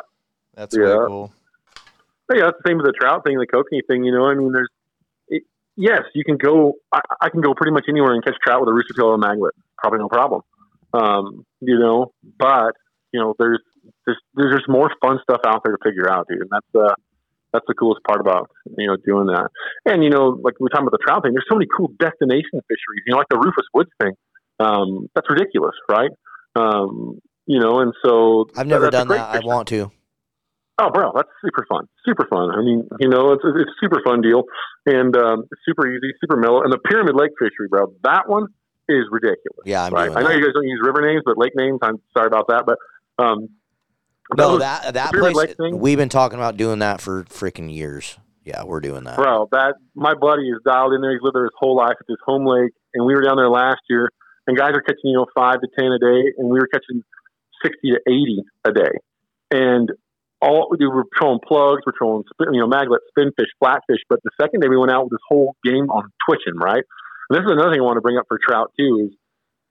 That's 0.59 0.77
really 0.77 0.90
Yeah. 0.90 1.07
cool. 1.07 1.33
But 2.27 2.37
yeah, 2.38 2.49
it's 2.49 2.59
the 2.62 2.68
same 2.68 2.77
with 2.77 2.87
the 2.87 2.92
trout 2.92 3.25
thing, 3.25 3.38
the 3.38 3.47
kokanee 3.47 3.87
thing. 3.87 4.05
You 4.05 4.12
know, 4.12 4.27
I 4.27 4.35
mean, 4.35 4.53
there's 4.53 4.68
it, 5.29 5.44
yes, 5.77 6.03
you 6.14 6.25
can 6.25 6.37
go. 6.37 6.75
I, 6.92 7.01
I 7.23 7.29
can 7.31 7.40
go 7.40 7.55
pretty 7.55 7.73
much 7.73 7.85
anywhere 7.88 8.12
and 8.12 8.23
catch 8.23 8.35
trout 8.44 8.61
with 8.61 8.68
a 8.68 8.73
rooster 8.75 8.92
tail 8.94 9.07
or 9.07 9.14
a 9.14 9.18
maglip, 9.18 9.57
probably 9.79 10.01
no 10.01 10.09
problem. 10.09 10.42
Um, 10.92 11.47
you 11.61 11.79
know, 11.79 12.12
but 12.38 12.75
you 13.12 13.21
know, 13.21 13.35
there's 13.38 13.61
there's 14.05 14.18
there's 14.35 14.57
just 14.57 14.68
more 14.68 14.90
fun 15.01 15.21
stuff 15.23 15.40
out 15.47 15.62
there 15.64 15.77
to 15.77 15.83
figure 15.83 16.11
out, 16.11 16.27
dude, 16.29 16.42
and 16.42 16.51
that's 16.51 16.75
uh 16.75 16.94
that's 17.53 17.64
the 17.66 17.75
coolest 17.75 18.03
part 18.07 18.21
about 18.21 18.51
you 18.77 18.87
know 18.88 18.97
doing 19.07 19.27
that. 19.29 19.49
And 19.87 20.05
you 20.05 20.11
know, 20.11 20.38
like 20.42 20.61
we're 20.61 20.68
talking 20.68 20.87
about 20.87 20.99
the 20.99 21.05
trout 21.07 21.23
thing, 21.23 21.33
there's 21.33 21.47
so 21.49 21.55
many 21.57 21.68
cool 21.75 21.88
destination 21.99 22.61
fisheries. 22.68 23.05
You 23.07 23.12
know, 23.12 23.18
like 23.18 23.29
the 23.31 23.38
Rufus 23.38 23.64
Woods 23.73 23.90
thing. 24.03 24.12
Um, 24.61 25.09
that's 25.14 25.31
ridiculous, 25.31 25.77
right? 25.88 26.11
Um, 26.57 27.21
you 27.47 27.59
know, 27.61 27.79
and 27.79 27.94
so 28.05 28.49
I've 28.57 28.66
never 28.66 28.90
that's 28.90 28.97
done 28.97 29.09
that. 29.09 29.35
I 29.37 29.38
want 29.47 29.68
to. 29.68 29.90
Oh, 30.80 30.90
bro, 30.90 31.10
that's 31.14 31.28
super 31.44 31.66
fun. 31.68 31.88
Super 32.04 32.26
fun. 32.30 32.50
I 32.52 32.60
mean, 32.60 32.88
you 33.00 33.08
know, 33.08 33.32
it's 33.32 33.42
it's 33.44 33.68
a 33.68 33.74
super 33.80 34.00
fun 34.04 34.20
deal, 34.20 34.44
and 34.86 35.16
um, 35.16 35.44
super 35.66 35.92
easy, 35.92 36.12
super 36.20 36.36
mellow. 36.36 36.62
And 36.62 36.72
the 36.72 36.78
Pyramid 36.78 37.16
Lake 37.16 37.32
fishery, 37.38 37.66
bro, 37.68 37.92
that 38.04 38.28
one 38.28 38.46
is 38.88 39.04
ridiculous. 39.10 39.64
Yeah, 39.64 39.84
I'm 39.84 39.92
right. 39.92 40.10
I 40.10 40.20
know 40.22 40.28
that. 40.28 40.36
you 40.36 40.44
guys 40.44 40.54
don't 40.54 40.68
use 40.68 40.80
river 40.84 41.02
names, 41.02 41.22
but 41.24 41.36
lake 41.36 41.52
names. 41.56 41.80
I'm 41.82 42.00
sorry 42.16 42.28
about 42.28 42.46
that, 42.48 42.64
but 42.64 42.78
um, 43.22 43.48
No, 44.36 44.58
that 44.58 44.94
that 44.94 45.12
place. 45.12 45.34
Lake 45.34 45.56
thing? 45.56 45.80
We've 45.80 45.98
been 45.98 46.08
talking 46.08 46.38
about 46.38 46.56
doing 46.56 46.78
that 46.78 47.00
for 47.00 47.24
freaking 47.24 47.74
years. 47.74 48.16
Yeah, 48.44 48.62
we're 48.62 48.80
doing 48.80 49.04
that. 49.04 49.16
bro, 49.16 49.48
that 49.52 49.74
my 49.94 50.14
buddy 50.14 50.48
is 50.48 50.58
dialed 50.64 50.94
in 50.94 51.02
there. 51.02 51.12
He's 51.12 51.20
lived 51.22 51.34
there 51.34 51.44
his 51.44 51.52
whole 51.58 51.76
life. 51.76 51.96
It's 52.00 52.08
his 52.08 52.18
home 52.24 52.46
lake, 52.46 52.72
and 52.94 53.04
we 53.04 53.14
were 53.14 53.22
down 53.22 53.36
there 53.36 53.50
last 53.50 53.80
year, 53.90 54.10
and 54.46 54.56
guys 54.56 54.70
are 54.74 54.80
catching 54.80 55.10
you 55.10 55.16
know 55.16 55.26
five 55.34 55.60
to 55.60 55.68
ten 55.76 55.90
a 55.90 55.98
day, 55.98 56.32
and 56.38 56.48
we 56.48 56.58
were 56.60 56.68
catching 56.72 57.02
sixty 57.64 57.90
to 57.90 58.00
eighty 58.06 58.44
a 58.64 58.72
day, 58.72 58.92
and 59.50 59.90
all 60.40 60.68
we 60.70 60.77
do 60.77 60.90
we're 60.90 61.05
trolling 61.16 61.40
plugs, 61.46 61.83
we're 61.87 61.96
trolling 61.96 62.24
you 62.53 62.61
know 62.61 62.68
maglip, 62.68 63.03
spinfish, 63.16 63.51
flatfish. 63.62 64.03
But 64.09 64.20
the 64.24 64.31
second 64.40 64.61
day 64.61 64.68
we 64.68 64.77
went 64.77 64.92
out 64.92 65.05
with 65.05 65.12
this 65.12 65.27
whole 65.29 65.57
game 65.64 65.90
on 65.90 66.11
twitching, 66.29 66.59
right? 66.59 66.85
And 67.31 67.33
this 67.37 67.44
is 67.44 67.51
another 67.51 67.72
thing 67.72 67.81
I 67.81 67.85
want 67.85 67.96
to 67.96 68.01
bring 68.01 68.18
up 68.18 68.24
for 68.29 68.38
trout 68.38 68.72
too 68.79 69.09
is 69.09 69.16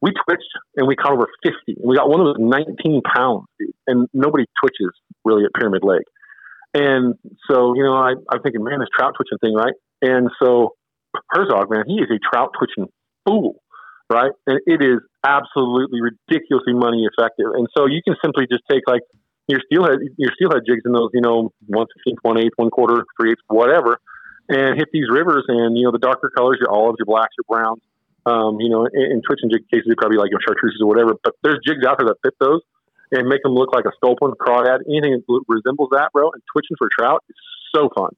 we 0.01 0.11
twitched 0.11 0.53
and 0.75 0.87
we 0.87 0.95
caught 0.95 1.13
over 1.13 1.27
fifty, 1.43 1.79
and 1.79 1.87
we 1.87 1.95
got 1.95 2.09
one 2.09 2.19
of 2.19 2.27
those 2.27 2.39
nineteen 2.39 3.01
pounds, 3.01 3.47
dude, 3.59 3.73
and 3.87 4.07
nobody 4.13 4.45
twitches 4.61 4.93
really 5.25 5.43
at 5.45 5.53
Pyramid 5.53 5.83
Lake. 5.83 6.05
And 6.73 7.15
so, 7.49 7.73
you 7.73 7.83
know, 7.83 7.95
I, 7.95 8.13
I'm 8.29 8.41
thinking, 8.43 8.63
man, 8.63 8.79
this 8.79 8.89
trout 8.95 9.13
twitching 9.15 9.39
thing, 9.39 9.55
right? 9.55 9.73
And 10.01 10.29
so 10.41 10.75
Herzog, 11.31 11.71
man, 11.71 11.85
he 11.87 11.95
is 11.95 12.09
a 12.11 12.19
trout 12.21 12.51
twitching 12.57 12.91
fool, 13.25 13.61
right? 14.11 14.31
And 14.45 14.59
it 14.65 14.83
is 14.83 14.99
absolutely 15.25 16.01
ridiculously 16.01 16.73
money 16.73 17.07
effective. 17.09 17.47
And 17.55 17.67
so 17.75 17.85
you 17.87 18.01
can 18.05 18.15
simply 18.23 18.45
just 18.51 18.63
take 18.69 18.83
like 18.85 19.01
your 19.47 19.59
steelhead, 19.65 19.99
your 20.17 20.31
steelhead 20.35 20.63
jigs 20.67 20.81
in 20.85 20.91
those, 20.91 21.09
you 21.13 21.21
know, 21.21 21.51
one 21.67 21.87
fifteenth, 21.95 22.19
one 22.21 22.39
eighth, 22.39 22.53
one 22.55 22.69
quarter, 22.69 23.05
three 23.19 23.31
eighths, 23.31 23.41
whatever, 23.47 23.99
and 24.49 24.77
hit 24.77 24.89
these 24.91 25.05
rivers. 25.09 25.45
And 25.47 25.77
you 25.77 25.83
know, 25.85 25.91
the 25.91 25.99
darker 25.99 26.31
colors, 26.35 26.57
your 26.59 26.71
olives, 26.71 26.97
your 26.99 27.05
blacks, 27.05 27.33
your 27.37 27.45
browns. 27.47 27.81
Um, 28.25 28.59
you 28.59 28.69
know, 28.69 28.85
in, 28.85 29.11
in 29.11 29.21
twitching 29.25 29.49
jig 29.49 29.63
cases, 29.71 29.85
it'd 29.87 29.97
probably 29.97 30.17
like 30.17 30.31
your 30.31 30.41
chartreuses 30.41 30.81
or 30.81 30.87
whatever. 30.87 31.13
But 31.23 31.35
there's 31.43 31.59
jigs 31.65 31.85
out 31.87 31.97
there 31.97 32.07
that 32.07 32.17
fit 32.23 32.33
those 32.39 32.61
and 33.11 33.27
make 33.29 33.41
them 33.41 33.53
look 33.53 33.71
like 33.71 33.85
a 33.85 33.91
sculpin, 33.95 34.31
crawdad, 34.31 34.79
anything 34.87 35.13
that 35.25 35.43
resembles 35.47 35.89
that, 35.93 36.11
bro. 36.11 36.29
And 36.31 36.41
twitching 36.51 36.75
for 36.77 36.89
trout 36.91 37.23
is 37.29 37.35
so 37.73 37.89
fun. 37.95 38.09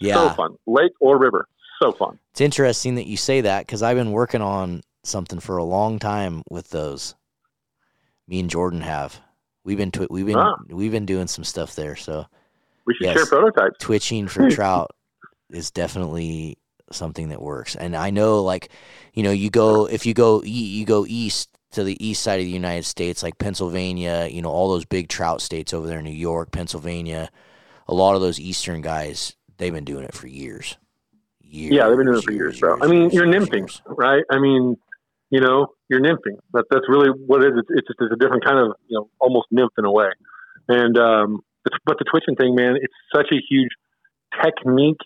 Yeah, 0.00 0.14
So 0.14 0.34
fun. 0.34 0.56
Lake 0.66 0.92
or 1.00 1.18
river. 1.18 1.48
So 1.82 1.92
fun. 1.92 2.18
it's 2.32 2.40
interesting 2.40 2.96
that 2.96 3.06
you 3.06 3.16
say 3.16 3.40
that 3.40 3.66
because 3.66 3.82
I've 3.82 3.96
been 3.96 4.12
working 4.12 4.42
on 4.42 4.82
something 5.04 5.40
for 5.40 5.56
a 5.56 5.64
long 5.64 5.98
time 5.98 6.42
with 6.50 6.68
those. 6.70 7.14
Me 8.26 8.40
and 8.40 8.50
Jordan 8.50 8.82
have. 8.82 9.20
We've 9.68 9.76
been 9.76 9.90
twi- 9.90 10.06
we've 10.08 10.24
been 10.24 10.38
Ah. 10.38 10.54
we've 10.70 10.90
been 10.92 11.04
doing 11.04 11.26
some 11.26 11.44
stuff 11.44 11.74
there. 11.74 11.94
So 11.94 12.24
We 12.86 12.94
should 12.94 13.04
Yes. 13.04 13.16
share 13.18 13.26
prototypes. 13.26 13.76
twitching 13.80 14.26
for 14.26 14.48
trout 14.48 14.92
is 15.50 15.70
definitely 15.70 16.56
something 16.90 17.28
that 17.28 17.42
works. 17.42 17.76
And 17.76 17.94
I 17.94 18.08
know, 18.08 18.42
like, 18.42 18.70
you 19.12 19.22
know, 19.22 19.30
you 19.30 19.50
go 19.50 19.84
if 19.84 20.06
you 20.06 20.14
go 20.14 20.42
you 20.42 20.86
go 20.86 21.04
east 21.06 21.50
to 21.72 21.84
the 21.84 22.02
east 22.02 22.22
side 22.22 22.40
of 22.40 22.46
the 22.46 22.50
United 22.50 22.86
States, 22.86 23.22
like 23.22 23.36
Pennsylvania, 23.36 24.26
you 24.32 24.40
know, 24.40 24.48
all 24.48 24.70
those 24.70 24.86
big 24.86 25.10
trout 25.10 25.42
states 25.42 25.74
over 25.74 25.86
there, 25.86 26.00
New 26.00 26.10
York, 26.12 26.50
Pennsylvania, 26.50 27.28
a 27.88 27.92
lot 27.92 28.14
of 28.14 28.22
those 28.22 28.40
eastern 28.40 28.80
guys, 28.80 29.36
they've 29.58 29.74
been 29.74 29.84
doing 29.84 30.04
it 30.04 30.14
for 30.14 30.28
years. 30.28 30.78
Years, 31.42 31.74
Yeah, 31.74 31.88
they've 31.88 31.96
been 31.98 32.06
doing 32.06 32.18
it 32.20 32.24
for 32.24 32.32
years, 32.32 32.58
bro. 32.58 32.78
I 32.80 32.86
mean, 32.86 33.10
you're 33.10 33.26
years, 33.26 33.46
nymphing, 33.48 33.58
years. 33.68 33.82
right? 33.86 34.24
I 34.30 34.38
mean, 34.38 34.78
you 35.30 35.40
know, 35.40 35.68
you're 35.88 36.00
nymphing. 36.00 36.38
That, 36.52 36.64
that's 36.70 36.88
really 36.88 37.10
what 37.10 37.42
it 37.42 37.52
is. 37.52 37.64
It's, 37.70 37.88
just 37.88 38.00
it's 38.00 38.12
a 38.12 38.16
different 38.16 38.44
kind 38.44 38.58
of, 38.58 38.76
you 38.88 38.96
know, 38.96 39.10
almost 39.20 39.48
nymph 39.50 39.72
in 39.78 39.84
a 39.84 39.92
way. 39.92 40.10
And, 40.68 40.98
um, 40.98 41.40
but 41.84 41.98
the 41.98 42.04
twitching 42.04 42.36
thing, 42.36 42.54
man, 42.54 42.76
it's 42.80 42.94
such 43.14 43.28
a 43.32 43.40
huge 43.48 43.70
technique 44.42 45.00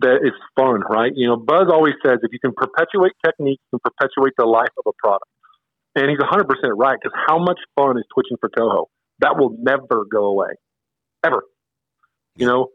that 0.00 0.20
is 0.24 0.32
fun, 0.56 0.80
right? 0.88 1.12
You 1.14 1.28
know, 1.28 1.36
Buzz 1.36 1.68
always 1.70 1.94
says 2.04 2.18
if 2.22 2.32
you 2.32 2.40
can 2.40 2.52
perpetuate 2.52 3.12
technique, 3.24 3.60
you 3.72 3.78
can 3.78 3.92
perpetuate 3.92 4.34
the 4.36 4.44
life 4.44 4.72
of 4.78 4.84
a 4.86 4.92
product. 4.98 5.30
And 5.94 6.10
he's 6.10 6.18
100% 6.18 6.44
right 6.76 6.98
because 7.02 7.18
how 7.26 7.38
much 7.38 7.58
fun 7.74 7.96
is 7.96 8.04
twitching 8.12 8.36
for 8.40 8.50
coho? 8.50 8.88
That 9.20 9.36
will 9.38 9.56
never 9.58 10.04
go 10.04 10.26
away, 10.26 10.50
ever. 11.24 11.42
You 12.36 12.46
know, 12.46 12.68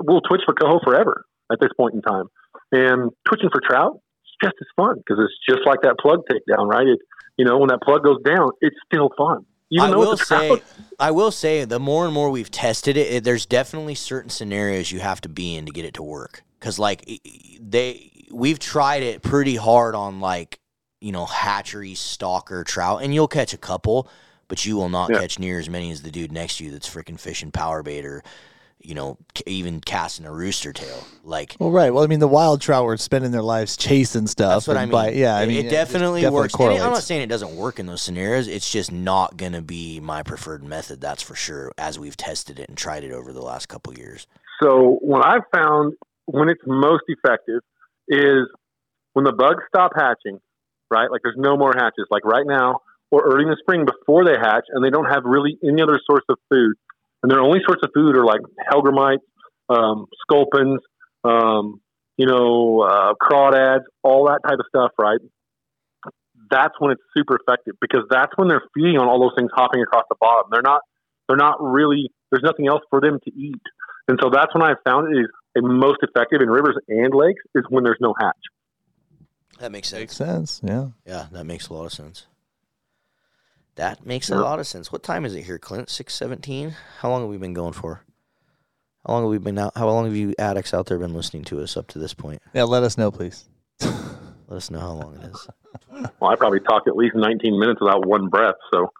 we'll 0.00 0.20
twitch 0.20 0.42
for 0.44 0.52
coho 0.52 0.80
forever 0.84 1.24
at 1.50 1.58
this 1.60 1.70
point 1.76 1.94
in 1.94 2.02
time. 2.02 2.26
And 2.72 3.10
twitching 3.26 3.48
for 3.50 3.62
trout, 3.66 4.00
just 4.42 4.54
as 4.60 4.66
fun 4.76 4.96
because 4.96 5.22
it's 5.24 5.34
just 5.48 5.66
like 5.66 5.80
that 5.82 5.96
plug 5.98 6.22
takedown, 6.30 6.68
right? 6.68 6.86
It, 6.86 6.98
you 7.36 7.44
know, 7.44 7.58
when 7.58 7.68
that 7.68 7.82
plug 7.82 8.02
goes 8.02 8.22
down, 8.24 8.50
it's 8.60 8.76
still 8.86 9.10
fun. 9.16 9.44
Even 9.70 9.92
I 9.92 9.96
will 9.96 10.16
say. 10.16 10.62
I 10.98 11.10
will 11.10 11.30
say, 11.30 11.64
the 11.64 11.80
more 11.80 12.04
and 12.04 12.14
more 12.14 12.30
we've 12.30 12.50
tested 12.50 12.96
it, 12.96 13.12
it, 13.12 13.24
there's 13.24 13.46
definitely 13.46 13.94
certain 13.94 14.30
scenarios 14.30 14.90
you 14.92 15.00
have 15.00 15.20
to 15.22 15.28
be 15.28 15.56
in 15.56 15.66
to 15.66 15.72
get 15.72 15.84
it 15.84 15.94
to 15.94 16.02
work. 16.02 16.42
Because 16.58 16.78
like 16.78 17.20
they, 17.60 18.10
we've 18.30 18.58
tried 18.58 19.02
it 19.02 19.22
pretty 19.22 19.56
hard 19.56 19.94
on 19.94 20.20
like 20.20 20.60
you 21.00 21.12
know 21.12 21.26
hatchery 21.26 21.94
stalker 21.94 22.64
trout, 22.64 23.02
and 23.02 23.12
you'll 23.12 23.28
catch 23.28 23.52
a 23.52 23.58
couple, 23.58 24.08
but 24.48 24.64
you 24.64 24.76
will 24.76 24.88
not 24.88 25.10
Yeah. 25.10 25.20
catch 25.20 25.38
near 25.38 25.58
as 25.58 25.68
many 25.68 25.90
as 25.90 26.02
the 26.02 26.10
dude 26.10 26.32
next 26.32 26.58
to 26.58 26.64
you 26.64 26.70
that's 26.70 26.88
freaking 26.88 27.20
fishing 27.20 27.50
power 27.50 27.82
bait 27.82 28.04
or 28.06 28.22
you 28.86 28.94
know 28.94 29.18
even 29.46 29.80
casting 29.80 30.24
a 30.26 30.32
rooster 30.32 30.72
tail. 30.72 31.04
Like 31.24 31.56
Well, 31.58 31.70
right. 31.70 31.92
Well, 31.92 32.04
I 32.04 32.06
mean, 32.06 32.20
the 32.20 32.28
wild 32.28 32.60
trout 32.60 32.84
were 32.84 32.96
spending 32.96 33.32
their 33.32 33.42
lives 33.42 33.76
chasing 33.76 34.26
stuff. 34.26 34.54
That's 34.54 34.68
what 34.68 34.76
I 34.76 34.84
mean. 34.84 34.92
by- 34.92 35.10
yeah, 35.10 35.36
I 35.36 35.42
It- 35.42 35.46
mean, 35.48 35.56
it, 35.58 35.62
just 35.64 35.72
definitely, 35.72 36.28
works. 36.28 36.54
And 36.54 36.70
I'm 36.70 36.92
not 36.92 37.02
saying 37.02 37.22
it 37.22 37.26
doesn't 37.28 37.56
work 37.56 37.78
in 37.80 37.86
those 37.86 38.00
scenarios. 38.02 38.46
It's 38.48 38.70
just 38.70 38.92
not 38.92 39.36
going 39.36 39.52
to 39.52 39.62
be 39.62 39.98
my 40.00 40.22
preferred 40.22 40.62
method. 40.64 41.00
That's 41.00 41.22
for 41.22 41.34
sure. 41.34 41.72
As 41.76 41.98
we've 41.98 42.16
tested 42.16 42.58
it 42.60 42.68
and 42.68 42.78
tried 42.78 43.02
it 43.04 43.12
over 43.12 43.32
the 43.32 43.42
last 43.42 43.66
couple 43.68 43.92
years. 43.94 44.26
So 44.62 44.98
what 45.02 45.26
I've 45.26 45.42
found 45.54 45.94
when 46.26 46.48
it's 46.48 46.62
most 46.66 47.02
effective 47.08 47.60
is 48.08 48.46
when 49.14 49.24
the 49.24 49.32
bugs 49.32 49.62
stop 49.68 49.92
hatching, 49.96 50.38
right? 50.90 51.10
Like 51.10 51.22
there's 51.24 51.36
no 51.36 51.56
more 51.56 51.72
hatches, 51.76 52.06
like 52.10 52.24
right 52.24 52.46
now 52.46 52.80
or 53.10 53.22
early 53.24 53.44
in 53.44 53.50
the 53.50 53.56
spring 53.60 53.84
before 53.84 54.24
they 54.24 54.36
hatch, 54.36 54.64
and 54.72 54.84
they 54.84 54.90
don't 54.90 55.04
have 55.06 55.22
really 55.24 55.56
any 55.62 55.80
other 55.82 56.00
source 56.06 56.24
of 56.28 56.38
food. 56.50 56.74
And 57.26 57.32
their 57.32 57.40
only 57.40 57.58
sorts 57.66 57.82
of 57.82 57.90
food 57.92 58.16
are 58.16 58.24
like 58.24 58.38
hellgrammites, 58.72 59.18
um, 59.68 60.06
sculpins, 60.22 60.78
um, 61.24 61.80
you 62.16 62.24
know, 62.24 62.82
uh, 62.82 63.14
crawdads, 63.20 63.82
all 64.04 64.26
that 64.26 64.38
type 64.46 64.60
of 64.60 64.66
stuff, 64.68 64.92
right? 64.96 65.18
That's 66.48 66.74
when 66.78 66.92
it's 66.92 67.02
super 67.16 67.34
effective 67.34 67.74
because 67.80 68.04
that's 68.08 68.30
when 68.36 68.46
they're 68.46 68.62
feeding 68.74 68.98
on 68.98 69.08
all 69.08 69.18
those 69.18 69.32
things 69.36 69.50
hopping 69.52 69.82
across 69.82 70.04
the 70.08 70.14
bottom. 70.20 70.50
They're 70.52 70.62
not, 70.62 70.82
they're 71.26 71.36
not 71.36 71.56
really. 71.60 72.12
There's 72.30 72.44
nothing 72.44 72.68
else 72.68 72.82
for 72.90 73.00
them 73.00 73.18
to 73.24 73.34
eat. 73.34 73.62
And 74.06 74.20
so 74.22 74.30
that's 74.30 74.54
when 74.54 74.62
I 74.62 74.74
found 74.84 75.12
it 75.12 75.18
is 75.18 75.26
most 75.56 75.98
effective 76.02 76.40
in 76.40 76.48
rivers 76.48 76.76
and 76.86 77.12
lakes 77.12 77.42
is 77.56 77.64
when 77.68 77.82
there's 77.82 77.98
no 78.00 78.14
hatch. 78.20 78.36
That 79.58 79.72
makes 79.72 79.88
sense. 79.88 80.00
Makes 80.00 80.16
sense. 80.16 80.60
Yeah. 80.62 80.90
Yeah, 81.04 81.26
that 81.32 81.44
makes 81.44 81.66
a 81.70 81.74
lot 81.74 81.86
of 81.86 81.92
sense. 81.92 82.26
That 83.76 84.04
makes 84.06 84.30
a 84.30 84.36
lot 84.36 84.58
of 84.58 84.66
sense. 84.66 84.90
What 84.90 85.02
time 85.02 85.24
is 85.24 85.34
it 85.34 85.42
here, 85.42 85.58
Clint? 85.58 85.90
Six 85.90 86.14
seventeen. 86.14 86.74
How 87.00 87.10
long 87.10 87.22
have 87.22 87.30
we 87.30 87.36
been 87.36 87.54
going 87.54 87.74
for? 87.74 88.02
How 89.06 89.12
long 89.12 89.22
have 89.24 89.30
we 89.30 89.38
been 89.38 89.58
out? 89.58 89.72
How 89.76 89.86
long 89.86 90.06
have 90.06 90.16
you 90.16 90.34
addicts 90.38 90.74
out 90.74 90.86
there 90.86 90.98
been 90.98 91.14
listening 91.14 91.44
to 91.44 91.60
us 91.62 91.76
up 91.76 91.86
to 91.88 91.98
this 91.98 92.14
point? 92.14 92.42
Yeah. 92.54 92.64
Let 92.64 92.82
us 92.82 92.98
know, 92.98 93.10
please. 93.10 93.44
Let 93.80 94.56
us 94.56 94.70
know 94.70 94.80
how 94.80 94.92
long 94.92 95.16
it 95.16 95.30
is. 95.30 95.48
Well, 96.20 96.30
I 96.30 96.36
probably 96.36 96.60
talked 96.60 96.88
at 96.88 96.96
least 96.96 97.14
19 97.14 97.58
minutes 97.60 97.80
without 97.80 98.06
one 98.06 98.28
breath. 98.28 98.54
So 98.72 98.90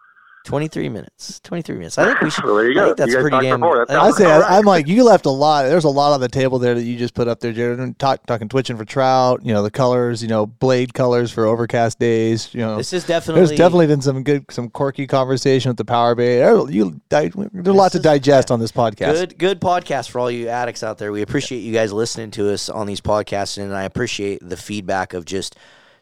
23 0.47 0.87
minutes. 0.89 1.39
23 1.41 1.75
minutes. 1.75 1.97
I 1.97 2.05
think 2.05 2.21
we 2.21 2.29
should. 2.29 2.45
Well, 2.45 2.55
there 2.55 2.71
you 2.71 2.81
I 2.81 2.85
think 2.85 2.97
that's 2.97 3.11
You 3.11 3.17
pretty 3.19 3.29
talked 3.31 3.43
damn. 3.43 3.59
before. 3.59 3.85
That 3.85 3.97
I 3.99 4.07
I 4.07 4.11
say 4.11 4.31
all 4.31 4.39
right. 4.39 4.51
I'm 4.51 4.63
like 4.65 4.87
you 4.87 5.03
left 5.03 5.25
a 5.25 5.29
lot. 5.29 5.63
There's 5.65 5.83
a 5.83 5.89
lot 5.89 6.13
on 6.13 6.21
the 6.21 6.29
table 6.29 6.57
there 6.57 6.73
that 6.73 6.83
you 6.83 6.97
just 6.97 7.13
put 7.13 7.27
up 7.27 7.41
there, 7.41 7.51
Jared. 7.51 7.99
Talk, 7.99 8.25
talking 8.25 8.47
twitching 8.47 8.77
for 8.77 8.85
trout. 8.85 9.41
You 9.43 9.53
know 9.53 9.61
the 9.61 9.69
colors. 9.71 10.21
You 10.21 10.29
know 10.29 10.45
blade 10.45 10.93
colors 10.93 11.31
for 11.31 11.45
overcast 11.45 11.99
days. 11.99 12.53
You 12.53 12.61
know 12.61 12.77
This 12.77 12.93
is 12.93 13.05
definitely. 13.05 13.41
there's 13.45 13.57
definitely 13.57 13.87
been 13.87 14.01
some 14.01 14.23
good, 14.23 14.45
some 14.49 14.69
quirky 14.69 15.05
conversation 15.05 15.69
with 15.69 15.77
the 15.77 15.85
power 15.85 16.15
bait. 16.15 16.37
There- 16.39 16.69
You, 16.71 16.99
there's 17.09 17.35
a 17.35 17.73
lot 17.73 17.91
to 17.91 17.97
is- 17.97 18.03
digest 18.03 18.49
on 18.49 18.59
this 18.61 18.71
podcast. 18.71 19.13
Good, 19.13 19.37
good 19.37 19.59
podcast 19.61 20.09
for 20.09 20.19
all 20.19 20.31
you 20.31 20.47
addicts 20.47 20.81
out 20.81 20.97
there. 20.97 21.11
We 21.11 21.21
appreciate 21.21 21.59
you 21.59 21.73
guys 21.73 21.91
listening 21.91 22.31
to 22.31 22.53
us 22.53 22.69
on 22.69 22.87
these 22.87 23.01
podcasts, 23.01 23.57
and 23.61 23.75
I 23.75 23.83
appreciate 23.83 24.39
the 24.47 24.55
feedback 24.57 25.13
of 25.13 25.25
just 25.25 25.55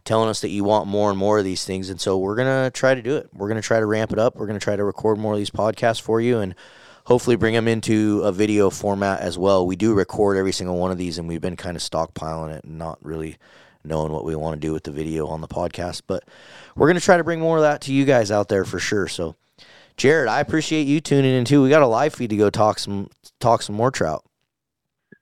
telling 0.06 0.30
us 0.30 0.42
that 0.42 0.50
you 0.50 0.64
want 0.64 0.88
more 0.88 1.10
and 1.10 1.20
more 1.20 1.40
of 1.40 1.44
these 1.44 1.66
things. 1.66 1.90
And 1.90 2.00
so 2.00 2.18
we're 2.18 2.36
gonna 2.36 2.72
try 2.72 2.96
to 2.96 3.02
do 3.02 3.18
it. 3.18 3.30
We're 3.34 3.48
gonna 3.48 3.62
try 3.62 3.80
to 3.80 3.86
ramp 3.86 4.14
it 4.14 4.20
up. 4.20 4.36
We're 4.36 4.48
gonna 4.48 4.60
try 4.60 4.76
to 4.76 4.84
record 4.84 5.18
more 5.18 5.34
of 5.34 5.40
these 5.40 5.50
podcasts 5.50 6.00
for 6.00 6.22
you, 6.22 6.40
and 6.40 6.56
hopefully 7.06 7.36
bring 7.36 7.54
them 7.54 7.68
into 7.68 8.22
a 8.24 8.32
video 8.32 8.70
format 8.70 9.20
as 9.20 9.38
well. 9.38 9.66
We 9.66 9.76
do 9.76 9.94
record 9.94 10.38
every 10.38 10.54
single 10.54 10.78
one 10.78 10.92
of 10.92 10.98
these, 10.98 11.18
and 11.18 11.28
we've 11.28 11.42
been 11.42 11.58
kind 11.58 11.76
of 11.76 11.84
stockpiling 11.84 12.56
it 12.56 12.64
and 12.64 12.78
not 12.78 12.98
really 13.04 13.38
knowing 13.84 14.12
what 14.12 14.26
we 14.26 14.36
want 14.36 14.60
to 14.60 14.68
do 14.68 14.74
with 14.74 14.84
the 14.84 14.92
video 14.92 15.28
on 15.28 15.42
the 15.42 15.48
podcast. 15.48 16.04
But 16.08 16.24
we're 16.76 16.88
gonna 16.88 17.00
try 17.00 17.18
to 17.18 17.24
bring 17.24 17.40
more 17.40 17.58
of 17.58 17.64
that 17.64 17.82
to 17.82 17.94
you 17.94 18.06
guys 18.06 18.32
out 18.32 18.48
there 18.48 18.64
for 18.64 18.80
sure. 18.80 19.08
So. 19.08 19.36
Jared, 19.98 20.28
I 20.28 20.42
appreciate 20.42 20.88
you 20.88 21.00
tuning 21.00 21.34
in 21.34 21.46
too. 21.46 21.64
We 21.64 21.70
got 21.70 21.82
a 21.82 21.88
live 21.88 22.14
feed 22.14 22.30
to 22.32 22.36
go 22.36 22.50
talk 22.50 22.80
some 22.80 23.10
talk 23.40 23.62
some 23.62 23.78
more 23.78 23.92
trout. 23.92 24.25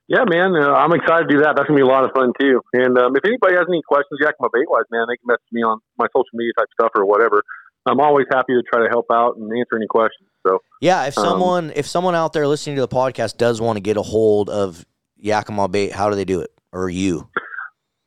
Yeah, 0.08 0.26
man, 0.28 0.56
uh, 0.56 0.74
I'm 0.74 0.92
excited 0.94 1.30
to 1.30 1.36
do 1.36 1.42
that. 1.44 1.56
That's 1.56 1.68
gonna 1.68 1.80
be 1.80 1.84
a 1.84 1.88
lot 1.88 2.04
of 2.04 2.12
fun 2.13 2.34
too. 2.39 2.62
And 2.74 2.98
um, 2.98 3.16
if 3.16 3.24
anybody 3.26 3.56
has 3.56 3.66
any 3.70 3.82
questions, 3.88 4.20
Yakima 4.20 4.50
Bait 4.52 4.68
Wise, 4.68 4.84
man, 4.92 5.06
they 5.08 5.16
can 5.16 5.28
message 5.28 5.52
me 5.52 5.63
on 5.63 5.80
my 5.98 6.08
social 6.12 6.34
media 6.34 6.52
type 6.58 6.68
stuff 6.78 6.92
or 6.96 7.06
whatever. 7.06 7.44
I'm 7.86 8.00
always 8.00 8.26
happy 8.32 8.54
to 8.54 8.63
try 8.63 8.84
to 8.84 8.89
help 8.89 9.08
out 9.12 9.36
and 9.38 9.52
answer 9.52 9.76
any 9.76 9.88
questions. 9.88 10.30
So 10.46 10.60
Yeah, 10.82 11.06
if 11.06 11.18
Um, 11.18 11.24
someone 11.24 11.72
if 11.76 11.88
someone 11.88 12.16
out 12.16 12.34
there 12.34 12.48
listening 12.48 12.76
to 12.78 12.82
the 12.82 12.88
podcast 12.88 13.38
does 13.38 13.62
want 13.62 13.78
to 13.78 13.82
get 13.82 13.98
a 13.98 14.02
hold 14.02 14.50
of 14.50 14.86
Yakima 15.18 15.68
Bait, 15.70 15.94
how 15.94 16.10
do 16.10 16.16
they 16.16 16.26
do 16.26 16.42
it? 16.42 16.52
Or 16.72 16.89
you? 16.89 17.30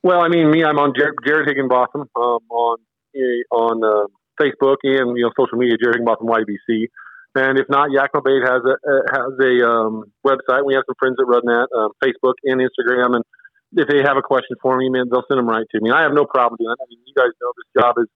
Well, 0.02 0.20
I 0.20 0.28
mean, 0.28 0.50
me, 0.50 0.64
I'm 0.64 0.78
on 0.78 0.92
Jared, 0.96 1.14
Jared 1.26 1.48
Higginbotham 1.48 2.02
um, 2.14 2.40
on 2.50 2.78
eh, 3.14 3.42
on 3.50 3.82
uh, 3.82 4.06
Facebook 4.40 4.76
and 4.84 5.16
you 5.16 5.24
know 5.24 5.30
social 5.38 5.56
media, 5.58 5.76
Jared 5.82 5.96
Higginbotham 5.96 6.26
YBC. 6.26 6.88
And 7.36 7.58
if 7.58 7.68
not, 7.68 7.90
Yakima 7.90 8.22
Bait 8.22 8.42
has 8.42 8.62
a 8.64 8.74
uh, 8.80 9.02
has 9.12 9.32
a 9.38 9.52
um, 9.68 10.04
website. 10.24 10.64
We 10.64 10.74
have 10.74 10.84
some 10.86 10.96
friends 10.98 11.16
that 11.18 11.26
run 11.26 11.44
that, 11.44 11.68
um, 11.76 11.92
Facebook 12.02 12.34
and 12.44 12.60
Instagram. 12.60 13.16
And 13.16 13.24
if 13.76 13.88
they 13.88 14.02
have 14.02 14.16
a 14.16 14.22
question 14.22 14.56
for 14.62 14.76
me, 14.76 14.88
man, 14.88 15.08
they'll 15.10 15.24
send 15.28 15.38
them 15.38 15.48
right 15.48 15.66
to 15.70 15.80
me. 15.80 15.90
I 15.90 16.02
have 16.02 16.12
no 16.12 16.24
problem 16.24 16.56
doing 16.58 16.70
that. 16.70 16.82
I 16.82 16.86
mean, 16.88 16.98
you 17.04 17.14
guys 17.14 17.32
know 17.40 17.52
this 17.56 17.82
job 17.82 17.94
is 17.98 18.08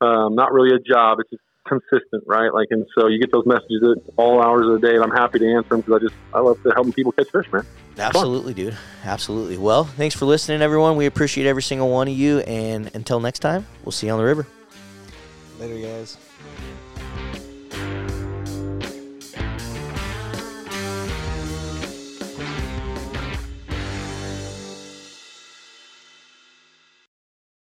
um, 0.00 0.34
not 0.34 0.52
really 0.52 0.76
a 0.76 0.78
job; 0.78 1.18
it's 1.20 1.30
just 1.30 1.42
consistent, 1.66 2.24
right? 2.26 2.52
Like, 2.52 2.68
and 2.70 2.86
so 2.98 3.06
you 3.06 3.18
get 3.18 3.32
those 3.32 3.46
messages 3.46 3.82
at 3.82 4.12
all 4.16 4.42
hours 4.42 4.66
of 4.66 4.80
the 4.80 4.86
day, 4.86 4.94
and 4.94 5.02
I'm 5.02 5.10
happy 5.10 5.38
to 5.38 5.54
answer 5.54 5.70
them 5.70 5.80
because 5.80 5.94
I 5.94 6.04
just 6.04 6.14
I 6.34 6.40
love 6.40 6.62
to 6.62 6.70
helping 6.74 6.92
people 6.92 7.12
catch 7.12 7.30
fish, 7.30 7.50
man. 7.52 7.66
Absolutely, 7.98 8.54
dude. 8.54 8.76
Absolutely. 9.04 9.56
Well, 9.56 9.84
thanks 9.84 10.14
for 10.14 10.26
listening, 10.26 10.60
everyone. 10.60 10.96
We 10.96 11.06
appreciate 11.06 11.46
every 11.46 11.62
single 11.62 11.90
one 11.90 12.08
of 12.08 12.14
you. 12.14 12.40
And 12.40 12.90
until 12.94 13.20
next 13.20 13.38
time, 13.38 13.66
we'll 13.84 13.92
see 13.92 14.08
you 14.08 14.12
on 14.12 14.18
the 14.18 14.24
river. 14.24 14.46
Later, 15.58 15.78
guys. 15.78 16.18